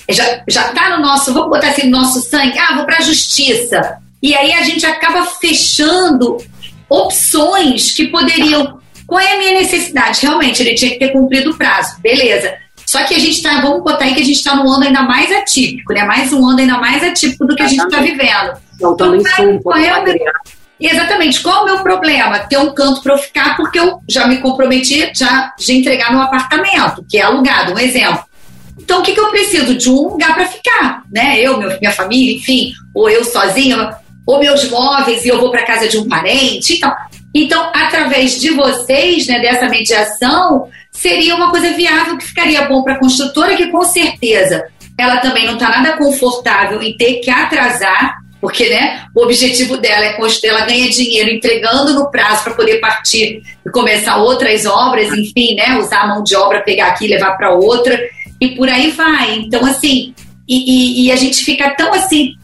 já, 0.09 0.43
já 0.47 0.69
tá 0.69 0.95
no 0.95 1.03
nosso, 1.03 1.33
vamos 1.33 1.49
botar 1.49 1.69
assim, 1.69 1.89
no 1.89 1.97
nosso 1.97 2.21
sangue, 2.21 2.57
ah, 2.59 2.75
vou 2.75 2.85
para 2.85 2.97
a 2.97 3.01
justiça. 3.01 3.97
E 4.21 4.35
aí 4.35 4.53
a 4.53 4.63
gente 4.63 4.85
acaba 4.85 5.25
fechando 5.25 6.37
opções 6.89 7.91
que 7.91 8.07
poderiam. 8.07 8.79
Qual 9.07 9.19
é 9.19 9.33
a 9.33 9.37
minha 9.37 9.53
necessidade? 9.59 10.21
Realmente, 10.21 10.61
ele 10.61 10.75
tinha 10.75 10.91
que 10.91 10.99
ter 10.99 11.09
cumprido 11.09 11.51
o 11.51 11.57
prazo, 11.57 11.99
beleza. 12.01 12.53
Só 12.85 13.03
que 13.03 13.15
a 13.15 13.19
gente 13.19 13.37
está, 13.37 13.61
vamos 13.61 13.83
botar 13.83 14.05
aí 14.05 14.13
que 14.13 14.21
a 14.21 14.25
gente 14.25 14.37
está 14.37 14.55
num 14.55 14.71
ano 14.71 14.83
ainda 14.83 15.01
mais 15.03 15.31
atípico, 15.31 15.93
né? 15.93 16.03
Mais 16.03 16.31
um 16.31 16.45
ano 16.47 16.59
ainda 16.59 16.77
mais 16.77 17.03
atípico 17.03 17.45
do 17.45 17.55
que 17.55 17.63
a 17.63 17.67
gente 17.67 17.83
está 17.83 17.99
vivendo. 17.99 18.53
Então, 18.75 19.15
então 19.15 19.59
qual, 19.63 19.77
é, 19.77 19.91
Exatamente. 20.79 21.41
Qual 21.41 21.55
é 21.55 21.61
o 21.61 21.65
meu 21.65 21.83
problema? 21.83 22.39
Ter 22.39 22.57
um 22.57 22.73
canto 22.73 23.01
para 23.01 23.13
eu 23.13 23.17
ficar, 23.17 23.55
porque 23.55 23.79
eu 23.79 23.99
já 24.07 24.27
me 24.27 24.37
comprometi 24.37 25.11
já 25.15 25.53
de 25.57 25.73
entregar 25.73 26.11
meu 26.11 26.21
apartamento, 26.21 27.03
que 27.09 27.17
é 27.17 27.23
alugado, 27.23 27.73
um 27.73 27.79
exemplo. 27.79 28.23
Então, 28.77 28.99
o 28.99 29.01
que, 29.01 29.13
que 29.13 29.19
eu 29.19 29.29
preciso? 29.29 29.75
De 29.75 29.89
um 29.89 30.09
lugar 30.09 30.35
para 30.35 30.45
ficar, 30.45 31.03
né? 31.11 31.39
Eu, 31.39 31.57
meu, 31.57 31.79
minha 31.79 31.91
família, 31.91 32.35
enfim, 32.35 32.73
ou 32.93 33.09
eu 33.09 33.23
sozinha, 33.23 33.95
ou 34.27 34.39
meus 34.39 34.69
móveis 34.69 35.23
e 35.23 35.29
eu 35.29 35.39
vou 35.39 35.49
para 35.49 35.65
casa 35.65 35.87
de 35.87 35.97
um 35.97 36.07
parente. 36.07 36.73
Então, 36.73 36.93
então, 37.35 37.69
através 37.73 38.39
de 38.39 38.51
vocês, 38.51 39.27
né, 39.27 39.39
dessa 39.39 39.67
mediação, 39.67 40.69
seria 40.89 41.35
uma 41.35 41.51
coisa 41.51 41.71
viável 41.71 42.17
que 42.17 42.25
ficaria 42.25 42.61
bom 42.65 42.81
para 42.81 42.93
a 42.93 42.99
construtora, 42.99 43.57
que 43.57 43.67
com 43.67 43.83
certeza 43.83 44.65
ela 44.97 45.17
também 45.17 45.45
não 45.45 45.55
está 45.55 45.67
nada 45.67 45.97
confortável 45.97 46.81
em 46.81 46.95
ter 46.95 47.15
que 47.15 47.29
atrasar 47.29 48.23
porque 48.45 48.69
né, 48.69 49.05
o 49.15 49.23
objetivo 49.23 49.75
dela 49.77 50.05
é 50.05 50.13
construir, 50.13 50.51
ela 50.51 50.67
ganha 50.67 50.87
dinheiro 50.87 51.31
entregando 51.31 51.95
no 51.95 52.11
prazo 52.11 52.43
para 52.43 52.53
poder 52.53 52.79
partir 52.79 53.41
e 53.65 53.69
começar 53.71 54.17
outras 54.17 54.67
obras, 54.67 55.11
enfim, 55.11 55.55
né, 55.55 55.79
usar 55.79 56.01
a 56.01 56.07
mão 56.09 56.23
de 56.23 56.35
obra, 56.35 56.61
pegar 56.61 56.89
aqui 56.89 57.05
e 57.05 57.07
levar 57.07 57.31
para 57.37 57.55
outra, 57.55 57.99
e 58.39 58.49
por 58.49 58.69
aí 58.69 58.91
vai. 58.91 59.37
Então, 59.37 59.65
assim, 59.65 60.13
e, 60.47 60.57
e, 60.57 61.05
e, 61.07 61.11
a 61.11 61.15
gente 61.15 61.43
fica 61.43 61.71
tão 61.71 61.91
assim, 61.91 62.35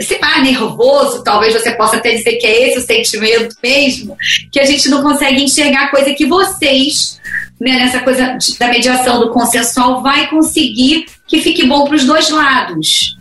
sei 0.00 0.18
lá, 0.20 0.40
nervoso, 0.40 1.22
talvez 1.22 1.52
você 1.52 1.70
possa 1.72 1.96
até 1.96 2.14
dizer 2.14 2.36
que 2.36 2.46
é 2.46 2.68
esse 2.68 2.78
o 2.78 2.82
sentimento 2.82 3.54
mesmo, 3.62 4.16
que 4.50 4.58
a 4.58 4.64
gente 4.64 4.88
não 4.88 5.02
consegue 5.02 5.42
enxergar 5.42 5.90
coisa 5.90 6.12
que 6.14 6.26
vocês, 6.26 7.20
né, 7.60 7.72
nessa 7.72 8.00
coisa 8.00 8.38
da 8.58 8.68
mediação 8.68 9.20
do 9.20 9.30
consensual, 9.30 10.02
vai 10.02 10.28
conseguir 10.28 11.06
que 11.26 11.40
fique 11.40 11.66
bom 11.66 11.84
para 11.84 11.96
os 11.96 12.04
dois 12.04 12.30
lados. 12.30 13.16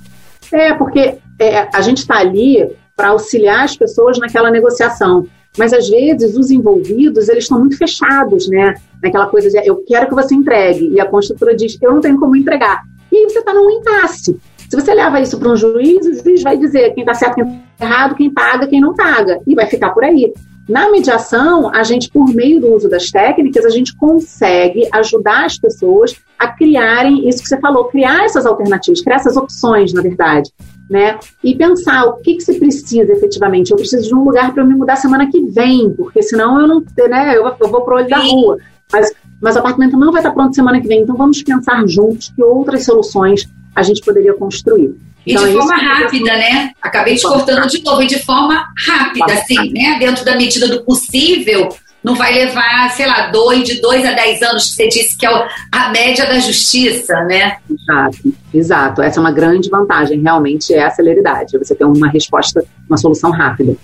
É, 0.51 0.73
porque 0.73 1.17
é, 1.39 1.67
a 1.73 1.81
gente 1.81 1.99
está 1.99 2.17
ali 2.19 2.65
para 2.95 3.09
auxiliar 3.09 3.65
as 3.65 3.75
pessoas 3.75 4.17
naquela 4.17 4.49
negociação. 4.49 5.27
Mas 5.57 5.73
às 5.73 5.89
vezes 5.89 6.35
os 6.35 6.51
envolvidos 6.51 7.29
eles 7.29 7.43
estão 7.43 7.59
muito 7.59 7.77
fechados, 7.77 8.47
né? 8.47 8.75
Naquela 9.01 9.25
coisa 9.27 9.49
de 9.49 9.67
eu 9.67 9.83
quero 9.87 10.07
que 10.07 10.13
você 10.13 10.35
entregue 10.35 10.89
e 10.89 10.99
a 10.99 11.05
construtora 11.05 11.55
diz 11.55 11.77
eu 11.81 11.93
não 11.93 12.01
tenho 12.01 12.19
como 12.19 12.35
entregar. 12.35 12.83
E 13.11 13.17
aí 13.17 13.23
você 13.23 13.39
está 13.39 13.53
num 13.53 13.69
impasse. 13.69 14.39
Se 14.69 14.75
você 14.75 14.93
leva 14.93 15.19
isso 15.19 15.39
para 15.39 15.49
um 15.49 15.55
juiz, 15.55 16.05
o 16.05 16.23
juiz 16.23 16.43
vai 16.43 16.57
dizer 16.57 16.93
quem 16.93 17.03
está 17.03 17.13
certo, 17.13 17.35
quem 17.35 17.43
está 17.45 17.85
errado, 17.85 18.15
quem 18.15 18.33
paga, 18.33 18.67
quem 18.67 18.81
não 18.81 18.93
paga 18.93 19.39
e 19.47 19.55
vai 19.55 19.65
ficar 19.65 19.91
por 19.91 20.03
aí. 20.03 20.33
Na 20.67 20.91
mediação, 20.91 21.73
a 21.73 21.81
gente, 21.83 22.09
por 22.09 22.27
meio 22.27 22.59
do 22.59 22.73
uso 22.73 22.89
das 22.89 23.09
técnicas, 23.09 23.63
a 23.63 23.69
gente 23.69 23.95
consegue 23.95 24.87
ajudar 24.91 25.45
as 25.45 25.57
pessoas 25.57 26.13
a 26.37 26.49
criarem 26.49 27.29
isso 27.29 27.41
que 27.41 27.47
você 27.47 27.57
falou, 27.59 27.85
criar 27.85 28.25
essas 28.25 28.45
alternativas, 28.45 29.01
criar 29.01 29.15
essas 29.15 29.37
opções, 29.37 29.93
na 29.93 30.01
verdade 30.01 30.51
né? 30.89 31.19
E 31.43 31.55
pensar 31.55 32.05
o 32.05 32.17
que, 32.17 32.35
que 32.35 32.41
você 32.41 32.53
precisa 32.53 33.11
efetivamente. 33.11 33.71
Eu 33.71 33.77
preciso 33.77 34.07
de 34.07 34.15
um 34.15 34.23
lugar 34.23 34.53
para 34.53 34.63
me 34.63 34.75
mudar 34.75 34.95
semana 34.95 35.29
que 35.29 35.41
vem, 35.47 35.91
porque 35.91 36.21
senão 36.21 36.59
eu 36.59 36.67
não, 36.67 36.83
né? 37.09 37.37
Eu, 37.37 37.45
eu 37.59 37.69
vou 37.69 37.81
pro 37.81 37.95
olho 37.95 38.05
Sim. 38.05 38.09
da 38.09 38.19
rua. 38.19 38.57
Mas, 38.91 39.11
mas 39.41 39.55
o 39.55 39.59
apartamento 39.59 39.97
não 39.97 40.11
vai 40.11 40.21
estar 40.21 40.31
pronto 40.31 40.55
semana 40.55 40.79
que 40.79 40.87
vem. 40.87 41.01
Então 41.01 41.15
vamos 41.15 41.43
pensar 41.43 41.85
juntos 41.87 42.31
que 42.33 42.41
outras 42.41 42.85
soluções 42.85 43.47
a 43.77 43.83
gente 43.83 44.01
poderia 44.01 44.33
construir. 44.33 44.95
E 45.23 45.33
então, 45.33 45.45
de 45.45 45.53
forma 45.53 45.77
rápida, 45.77 46.35
né? 46.35 46.71
Acabei 46.81 47.15
te 47.15 47.21
cortando 47.21 47.67
de 47.67 47.83
novo, 47.83 48.01
e 48.01 48.07
de 48.07 48.17
forma 48.23 48.65
rápida, 48.87 49.33
assim, 49.33 49.71
né? 49.71 49.97
Dentro 49.99 50.25
da 50.25 50.35
medida 50.35 50.67
do 50.67 50.83
possível, 50.83 51.69
não 52.03 52.15
vai 52.15 52.33
levar, 52.33 52.89
sei 52.89 53.05
lá, 53.05 53.27
dois, 53.27 53.63
de 53.63 53.79
dois 53.79 54.03
a 54.03 54.13
dez 54.13 54.41
anos, 54.41 54.69
que 54.69 54.71
você 54.71 54.87
disse 54.87 55.15
que 55.15 55.27
é 55.27 55.47
a 55.71 55.89
média 55.89 56.25
da 56.25 56.39
justiça, 56.39 57.13
né? 57.25 57.57
Exato, 57.69 58.33
exato. 58.51 59.01
Essa 59.03 59.19
é 59.19 59.21
uma 59.21 59.31
grande 59.31 59.69
vantagem, 59.69 60.19
realmente, 60.19 60.73
é 60.73 60.83
a 60.83 60.89
celeridade. 60.89 61.55
Você 61.59 61.75
tem 61.75 61.85
uma 61.85 62.09
resposta, 62.09 62.65
uma 62.89 62.97
solução 62.97 63.29
rápida. 63.29 63.75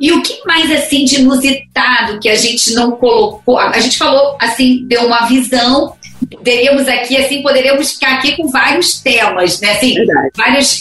E 0.00 0.12
o 0.12 0.22
que 0.22 0.40
mais 0.46 0.70
assim 0.70 1.04
de 1.04 1.20
inusitado 1.20 2.20
que 2.20 2.28
a 2.30 2.36
gente 2.36 2.72
não 2.72 2.92
colocou? 2.92 3.58
A 3.58 3.80
gente 3.80 3.98
falou 3.98 4.36
assim, 4.40 4.84
deu 4.86 5.04
uma 5.06 5.26
visão. 5.26 5.94
Teríamos 6.42 6.88
aqui, 6.88 7.16
assim, 7.16 7.42
poderíamos 7.42 7.92
ficar 7.92 8.14
aqui 8.14 8.36
com 8.36 8.48
vários 8.48 9.00
temas, 9.00 9.60
né? 9.60 9.72
Assim, 9.72 9.94
Verdade. 9.94 10.30
vários 10.36 10.80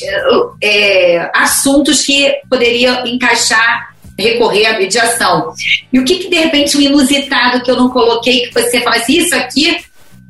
é, 0.62 1.29
assuntos 1.34 2.01
que 2.01 2.34
poderiam 2.49 3.05
encaixar 3.05 3.95
recorrer 4.17 4.65
à 4.67 4.77
mediação. 4.77 5.53
E 5.91 5.99
o 5.99 6.05
que, 6.05 6.19
que 6.19 6.29
de 6.29 6.38
repente, 6.38 6.77
o 6.77 6.79
um 6.79 6.84
inusitado 6.84 7.62
que 7.63 7.69
eu 7.69 7.75
não 7.75 7.89
coloquei, 7.89 8.47
que 8.47 8.53
você 8.53 8.79
fala 8.81 8.95
assim, 8.95 9.17
isso 9.17 9.36
aqui 9.36 9.77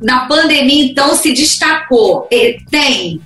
na 0.01 0.25
pandemia 0.25 0.85
então 0.85 1.15
se 1.15 1.31
destacou? 1.31 2.27
Tem? 2.69 3.21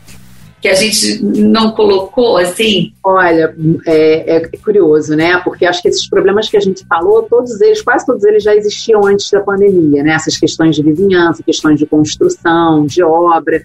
Que 0.61 0.67
a 0.67 0.73
gente 0.73 1.23
não 1.23 1.71
colocou 1.71 2.37
assim? 2.37 2.93
Olha, 3.03 3.55
é, 3.85 4.35
é, 4.35 4.57
curioso, 4.57 5.15
né? 5.15 5.39
Porque 5.43 5.65
acho 5.65 5.81
que 5.81 5.87
esses 5.87 6.09
problemas 6.09 6.49
que 6.49 6.57
a 6.57 6.59
gente 6.59 6.85
falou, 6.85 7.23
todos 7.23 7.61
eles, 7.61 7.81
quase 7.81 8.05
todos 8.05 8.23
eles 8.25 8.43
já 8.43 8.53
existiam 8.53 9.05
antes 9.05 9.29
da 9.31 9.39
pandemia, 9.39 10.03
né? 10.03 10.11
Essas 10.11 10.37
questões 10.37 10.75
de 10.75 10.83
vizinhança, 10.83 11.43
questões 11.43 11.79
de 11.79 11.85
construção, 11.85 12.85
de 12.85 13.01
obra. 13.01 13.63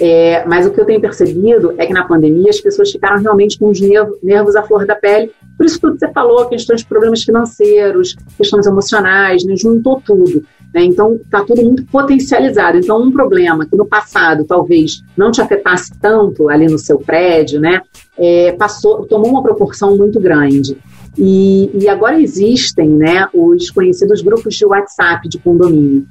É, 0.00 0.46
mas 0.46 0.66
o 0.66 0.70
que 0.70 0.80
eu 0.80 0.86
tenho 0.86 1.00
percebido 1.00 1.74
é 1.76 1.86
que 1.86 1.92
na 1.92 2.06
pandemia 2.06 2.48
as 2.48 2.60
pessoas 2.60 2.90
ficaram 2.90 3.20
realmente 3.20 3.58
com 3.58 3.68
os 3.68 3.78
nervos, 4.22 4.56
à 4.56 4.62
flor 4.62 4.86
da 4.86 4.94
pele. 4.94 5.30
Por 5.58 5.66
isso 5.66 5.78
tudo 5.78 5.92
que 5.92 5.98
você 5.98 6.10
falou, 6.10 6.46
questões 6.46 6.80
de 6.80 6.86
problemas 6.86 7.22
financeiros, 7.22 8.16
questões 8.34 8.66
emocionais, 8.66 9.44
né, 9.44 9.54
juntou 9.56 10.00
tudo. 10.00 10.42
Né? 10.72 10.84
Então 10.84 11.16
está 11.16 11.44
tudo 11.44 11.62
muito 11.62 11.84
potencializado. 11.84 12.78
Então 12.78 13.02
um 13.02 13.12
problema 13.12 13.66
que 13.66 13.76
no 13.76 13.84
passado 13.84 14.44
talvez 14.44 15.02
não 15.14 15.30
te 15.30 15.42
afetasse 15.42 15.92
tanto 16.00 16.48
ali 16.48 16.66
no 16.66 16.78
seu 16.78 16.98
prédio, 16.98 17.60
né, 17.60 17.82
é, 18.16 18.52
passou, 18.52 19.04
tomou 19.04 19.30
uma 19.30 19.42
proporção 19.42 19.98
muito 19.98 20.18
grande. 20.18 20.78
E, 21.18 21.70
e 21.74 21.88
agora 21.88 22.18
existem 22.18 22.88
né, 22.88 23.28
os 23.34 23.68
conhecidos 23.70 24.22
grupos 24.22 24.54
de 24.54 24.64
WhatsApp 24.64 25.28
de 25.28 25.38
condomínio. 25.38 26.06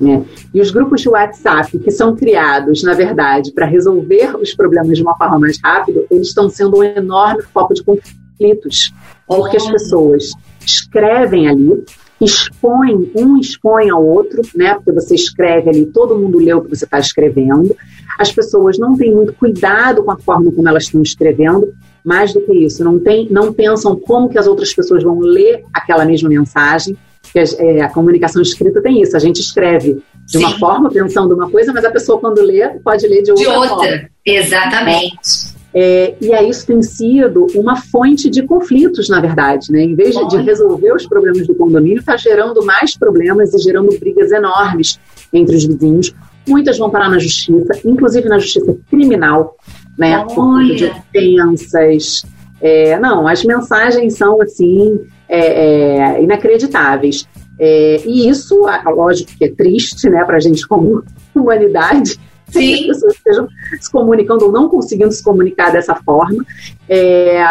Né? 0.00 0.24
E 0.52 0.60
os 0.60 0.70
grupos 0.70 1.02
de 1.02 1.08
WhatsApp 1.08 1.78
que 1.78 1.90
são 1.90 2.16
criados, 2.16 2.82
na 2.82 2.94
verdade, 2.94 3.52
para 3.52 3.66
resolver 3.66 4.36
os 4.36 4.54
problemas 4.54 4.96
de 4.96 5.02
uma 5.02 5.16
forma 5.16 5.38
mais 5.38 5.58
rápida, 5.62 6.04
eles 6.10 6.28
estão 6.28 6.48
sendo 6.48 6.78
um 6.78 6.82
enorme 6.82 7.42
foco 7.42 7.74
de 7.74 7.82
conflitos, 7.82 8.92
porque 9.26 9.56
as 9.56 9.70
pessoas 9.70 10.32
escrevem 10.64 11.48
ali, 11.48 11.84
expõem, 12.20 13.10
um 13.14 13.38
expõe 13.38 13.90
ao 13.90 14.04
outro, 14.04 14.42
né? 14.54 14.74
Porque 14.74 14.92
você 14.92 15.14
escreve 15.14 15.70
ali, 15.70 15.86
todo 15.86 16.18
mundo 16.18 16.38
lê 16.38 16.52
o 16.52 16.62
que 16.62 16.70
você 16.70 16.84
está 16.84 16.98
escrevendo. 16.98 17.76
As 18.18 18.32
pessoas 18.32 18.78
não 18.78 18.96
têm 18.96 19.14
muito 19.14 19.32
cuidado 19.34 20.02
com 20.02 20.10
a 20.10 20.18
forma 20.18 20.50
como 20.50 20.68
elas 20.68 20.84
estão 20.84 21.02
escrevendo. 21.02 21.72
Mais 22.04 22.34
do 22.34 22.40
que 22.42 22.52
isso, 22.52 22.84
não, 22.84 22.98
tem, 22.98 23.28
não 23.30 23.50
pensam 23.52 23.96
como 23.96 24.28
que 24.28 24.38
as 24.38 24.46
outras 24.46 24.74
pessoas 24.74 25.02
vão 25.02 25.20
ler 25.20 25.64
aquela 25.72 26.04
mesma 26.04 26.28
mensagem 26.28 26.96
que 27.34 27.40
a, 27.40 27.44
é, 27.58 27.80
a, 27.80 27.88
comunicação 27.88 28.40
escrita 28.40 28.80
tem 28.80 29.02
isso. 29.02 29.16
A 29.16 29.18
gente 29.18 29.40
escreve 29.40 30.00
de 30.24 30.38
Sim. 30.38 30.38
uma 30.38 30.56
forma, 30.56 30.88
pensando 30.88 31.34
uma 31.34 31.50
coisa, 31.50 31.72
mas 31.72 31.84
a 31.84 31.90
pessoa, 31.90 32.20
quando 32.20 32.40
lê, 32.40 32.68
pode 32.78 33.04
ler 33.08 33.22
de 33.22 33.32
outra, 33.32 33.44
de 33.44 33.50
outra. 33.50 33.68
forma. 33.68 34.08
Exatamente. 34.24 35.54
É, 35.74 36.14
e 36.20 36.32
aí 36.32 36.48
isso 36.48 36.64
tem 36.64 36.80
sido 36.80 37.48
uma 37.56 37.74
fonte 37.74 38.30
de 38.30 38.44
conflitos, 38.44 39.08
na 39.08 39.20
verdade. 39.20 39.72
Né? 39.72 39.82
Em 39.82 39.96
vez 39.96 40.14
de, 40.14 40.28
de 40.28 40.36
resolver 40.42 40.92
os 40.92 41.08
problemas 41.08 41.44
do 41.44 41.56
condomínio, 41.56 41.98
está 41.98 42.16
gerando 42.16 42.64
mais 42.64 42.96
problemas 42.96 43.52
e 43.52 43.58
gerando 43.58 43.98
brigas 43.98 44.30
enormes 44.30 45.00
entre 45.32 45.56
os 45.56 45.66
vizinhos. 45.66 46.14
Muitas 46.46 46.78
vão 46.78 46.88
parar 46.88 47.08
na 47.08 47.18
justiça, 47.18 47.80
inclusive 47.84 48.28
na 48.28 48.38
justiça 48.38 48.76
criminal, 48.88 49.56
né? 49.98 50.18
Olha. 50.18 50.26
Por 50.26 50.34
conta 50.36 50.74
de 50.76 50.84
ofensas. 50.84 52.24
É, 52.60 52.96
não, 53.00 53.26
as 53.26 53.44
mensagens 53.44 54.14
são 54.14 54.40
assim 54.40 55.00
é, 55.34 56.16
é, 56.18 56.22
inacreditáveis. 56.22 57.26
É, 57.58 58.02
e 58.04 58.28
isso, 58.28 58.66
lógico 58.86 59.32
que 59.36 59.44
é 59.44 59.50
triste, 59.50 60.08
né, 60.08 60.24
para 60.24 60.36
a 60.36 60.40
gente 60.40 60.66
como 60.66 61.04
humanidade, 61.34 62.18
Sim. 62.48 62.74
as 62.74 62.86
pessoas 62.86 63.14
estejam 63.14 63.48
se 63.80 63.90
comunicando 63.90 64.46
ou 64.46 64.52
não 64.52 64.68
conseguindo 64.68 65.12
se 65.12 65.22
comunicar 65.22 65.70
dessa 65.70 65.94
forma. 65.94 66.44
É, 66.88 67.42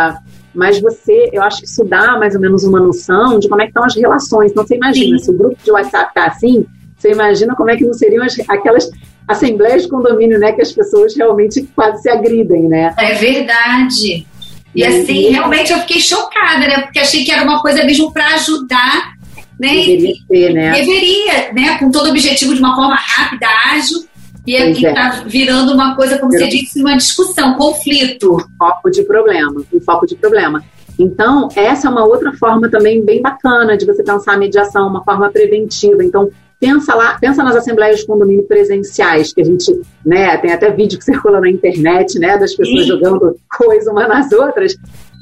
mas 0.54 0.80
você, 0.80 1.30
eu 1.34 1.41
acho 1.41 1.62
que 1.62 1.65
isso 1.65 1.84
dá 1.84 2.17
mais 2.17 2.36
ou 2.36 2.41
menos 2.41 2.63
uma 2.63 2.80
noção 2.80 3.39
de 3.39 3.50
como 3.50 3.62
é 3.62 3.65
que 3.65 3.72
estão 3.72 3.84
as 3.84 3.96
relações. 3.96 4.52
Então, 4.52 4.65
você 4.65 4.76
imagina, 4.76 5.17
Sim. 5.17 5.26
se 5.26 5.32
o 5.32 5.38
grupo 5.38 5.58
de 5.63 5.72
WhatsApp 5.72 6.10
está 6.10 6.28
assim, 6.28 6.65
você 6.98 7.12
imagina 7.12 7.56
como 7.56 7.69
é 7.69 7.76
que 7.76 7.84
não 7.84 7.93
seriam 7.93 8.24
as, 8.24 8.38
aquelas 8.48 8.89
assembleias 9.28 9.84
de 9.84 9.89
condomínio, 9.89 10.39
né, 10.39 10.52
que 10.52 10.62
as 10.62 10.72
pessoas 10.72 11.15
realmente 11.15 11.63
quase 11.76 12.02
se 12.02 12.10
agridem, 12.10 12.67
né? 12.67 12.93
É 12.98 13.13
verdade. 13.15 14.28
E 14.75 14.83
assim, 14.83 15.29
realmente 15.29 15.71
eu 15.71 15.79
fiquei 15.79 15.99
chocada, 15.99 16.59
né? 16.59 16.81
Porque 16.81 16.99
achei 16.99 17.23
que 17.23 17.31
era 17.31 17.43
uma 17.43 17.62
coisa 17.62 17.83
mesmo 17.83 18.12
para 18.12 18.27
ajudar, 18.36 19.13
né? 19.59 19.75
Deveria 19.75 20.13
ser, 20.27 20.53
né? 20.53 20.71
Deveria, 20.71 21.53
né? 21.53 21.77
Com 21.77 21.91
todo 21.91 22.07
o 22.07 22.09
objetivo 22.09 22.53
de 22.53 22.59
uma 22.59 22.75
forma 22.75 22.95
rápida, 22.95 23.47
ágil. 23.71 24.05
E 24.45 24.55
está 24.55 24.89
é. 24.89 24.93
Tá 24.93 25.23
virando 25.25 25.73
uma 25.73 25.95
coisa, 25.95 26.17
como 26.17 26.31
você 26.31 26.47
disse, 26.47 26.81
uma 26.81 26.97
discussão, 26.97 27.53
conflito. 27.55 28.38
Foco 28.57 28.89
de 28.89 29.03
problema, 29.03 29.63
um 29.71 29.79
foco 29.79 30.05
de 30.05 30.15
problema. 30.15 30.63
Então, 30.99 31.49
essa 31.55 31.88
é 31.88 31.89
uma 31.89 32.05
outra 32.05 32.33
forma 32.33 32.69
também 32.69 33.03
bem 33.03 33.21
bacana 33.21 33.77
de 33.77 33.86
você 33.86 34.03
pensar 34.03 34.33
a 34.33 34.38
mediação, 34.38 34.88
uma 34.88 35.03
forma 35.03 35.29
preventiva. 35.29 36.03
Então, 36.03 36.29
pensa 36.63 36.95
lá, 36.95 37.17
pensa 37.19 37.43
nas 37.43 37.58
assembleias 37.58 37.99
de 37.99 38.08
condomínio 38.08 38.43
presenciais, 38.43 39.34
que 39.34 39.41
a 39.41 39.43
gente, 39.43 39.82
né, 40.06 40.38
tem 40.38 40.54
até 40.54 40.71
vídeo 40.71 40.97
que 40.97 41.04
circula 41.04 41.41
na 41.41 41.49
internet, 41.49 42.17
né, 42.17 42.38
das 42.38 42.56
pessoas 42.56 42.84
Sim. 42.84 42.88
jogando 42.88 43.36
coisa 43.58 43.91
umas 43.91 44.08
nas 44.08 44.32
outras. 44.32 44.73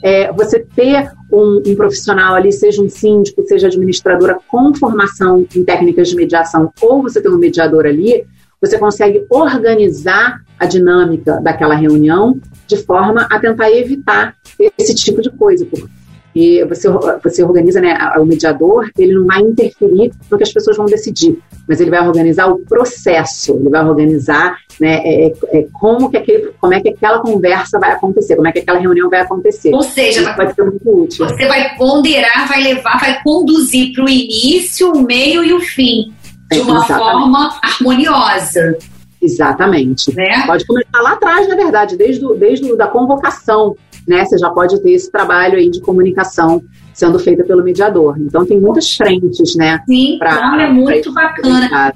é, 0.04 0.32
você 0.34 0.60
ter 0.60 1.12
um, 1.32 1.63
um, 1.65 1.75
profissional 1.75 2.36
ali, 2.36 2.51
seja 2.51 2.82
um 2.82 2.89
síndico, 2.89 3.43
seja 3.47 3.67
administradora, 3.67 4.38
com 4.47 4.71
formação 4.75 5.45
em 5.56 5.63
técnicas 5.63 6.10
de 6.10 6.15
mediação, 6.15 6.71
ou 6.80 7.01
você 7.01 7.19
tem 7.19 7.32
um 7.32 7.39
mediador 7.39 7.88
ali, 7.88 8.23
você 8.62 8.77
consegue 8.77 9.25
organizar 9.27 10.41
a 10.60 10.67
dinâmica 10.67 11.39
daquela 11.41 11.73
reunião 11.73 12.39
de 12.67 12.77
forma 12.77 13.27
a 13.32 13.39
tentar 13.39 13.71
evitar 13.71 14.36
esse 14.77 14.93
tipo 14.93 15.23
de 15.23 15.32
coisa, 15.32 15.65
porque 15.65 15.88
e 16.33 16.63
você, 16.65 16.87
você 17.23 17.43
organiza, 17.43 17.81
né, 17.81 17.97
o 18.17 18.25
mediador, 18.25 18.89
ele 18.97 19.13
não 19.13 19.25
vai 19.25 19.41
interferir 19.41 20.11
no 20.29 20.37
que 20.37 20.43
as 20.43 20.51
pessoas 20.51 20.77
vão 20.77 20.85
decidir, 20.85 21.37
mas 21.67 21.81
ele 21.81 21.89
vai 21.89 22.05
organizar 22.07 22.47
o 22.47 22.59
processo, 22.59 23.57
ele 23.57 23.69
vai 23.69 23.85
organizar 23.85 24.57
né, 24.79 25.01
é, 25.03 25.27
é, 25.27 25.33
é 25.51 25.67
como, 25.73 26.09
que 26.09 26.17
aquele, 26.17 26.51
como 26.59 26.73
é 26.73 26.79
que 26.79 26.89
aquela 26.89 27.19
conversa 27.19 27.79
vai 27.79 27.91
acontecer, 27.91 28.35
como 28.35 28.47
é 28.47 28.51
que 28.51 28.59
aquela 28.59 28.79
reunião 28.79 29.09
vai 29.09 29.21
acontecer. 29.21 29.73
Ou 29.73 29.83
seja, 29.83 30.21
Isso 30.21 30.35
pode 30.35 30.55
ser 30.55 30.63
muito 30.63 31.03
útil. 31.03 31.27
Você 31.27 31.47
vai 31.47 31.75
ponderar, 31.75 32.47
vai 32.47 32.63
levar, 32.63 32.99
vai 32.99 33.21
conduzir 33.23 33.93
para 33.93 34.05
o 34.05 34.09
início, 34.09 34.91
o 34.91 35.03
meio 35.03 35.43
e 35.43 35.53
o 35.53 35.59
fim, 35.59 36.13
de 36.49 36.59
uma 36.61 36.77
Exatamente. 36.77 37.11
forma 37.11 37.59
harmoniosa. 37.61 38.77
Exatamente. 39.21 40.15
Né? 40.15 40.43
Pode 40.47 40.65
começar 40.65 41.01
lá 41.01 41.11
atrás, 41.13 41.47
na 41.47 41.55
verdade, 41.55 41.95
desde, 41.95 42.25
o, 42.25 42.33
desde 42.33 42.71
a 42.71 42.75
da 42.75 42.87
convocação 42.87 43.75
né, 44.07 44.25
você 44.25 44.37
já 44.37 44.49
pode 44.49 44.81
ter 44.81 44.91
esse 44.91 45.11
trabalho 45.11 45.57
aí 45.57 45.69
de 45.69 45.81
comunicação 45.81 46.61
sendo 46.93 47.19
feita 47.19 47.43
pelo 47.43 47.63
mediador. 47.63 48.15
Então 48.19 48.45
tem 48.45 48.59
muitas 48.59 48.95
frentes, 48.95 49.55
né? 49.55 49.79
Sim, 49.87 50.17
pra, 50.19 50.61
é 50.61 50.67
muito 50.67 51.13
bacana. 51.13 51.93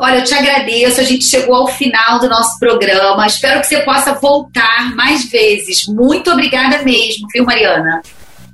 Olha, 0.00 0.18
eu 0.18 0.24
te 0.24 0.32
agradeço. 0.32 0.98
A 0.98 1.04
gente 1.04 1.24
chegou 1.24 1.54
ao 1.54 1.68
final 1.68 2.18
do 2.18 2.28
nosso 2.28 2.58
programa. 2.58 3.26
Espero 3.26 3.60
que 3.60 3.66
você 3.66 3.80
possa 3.80 4.14
voltar 4.14 4.94
mais 4.96 5.30
vezes. 5.30 5.86
Muito 5.86 6.30
obrigada 6.30 6.82
mesmo, 6.82 7.26
viu, 7.32 7.44
Mariana? 7.44 8.00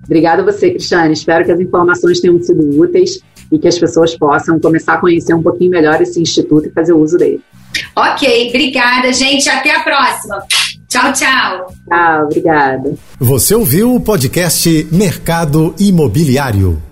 Obrigada 0.05 0.43
a 0.43 0.45
você, 0.45 0.71
Cristiane. 0.71 1.13
Espero 1.13 1.45
que 1.45 1.53
as 1.53 1.61
informações 1.61 2.21
tenham 2.21 2.41
sido 2.43 2.81
úteis 2.81 3.21
e 3.51 3.59
que 3.59 3.69
as 3.69 3.79
pessoas 3.79 4.17
possam 4.17 4.59
começar 4.59 4.95
a 4.95 4.99
conhecer 4.99 5.35
um 5.35 5.43
pouquinho 5.43 5.71
melhor 5.71 6.01
esse 6.03 6.21
instituto 6.21 6.69
e 6.69 6.73
fazer 6.73 6.93
uso 6.93 7.17
dele. 7.17 7.41
Ok, 7.95 8.49
obrigada, 8.49 9.13
gente. 9.13 9.49
Até 9.49 9.71
a 9.71 9.81
próxima. 9.81 10.43
Tchau, 10.97 11.13
tchau. 11.13 11.75
Tchau, 11.89 12.25
obrigada. 12.25 12.95
Você 13.19 13.55
ouviu 13.55 13.95
o 13.95 14.01
podcast 14.01 14.89
Mercado 14.91 15.75
Imobiliário. 15.79 16.83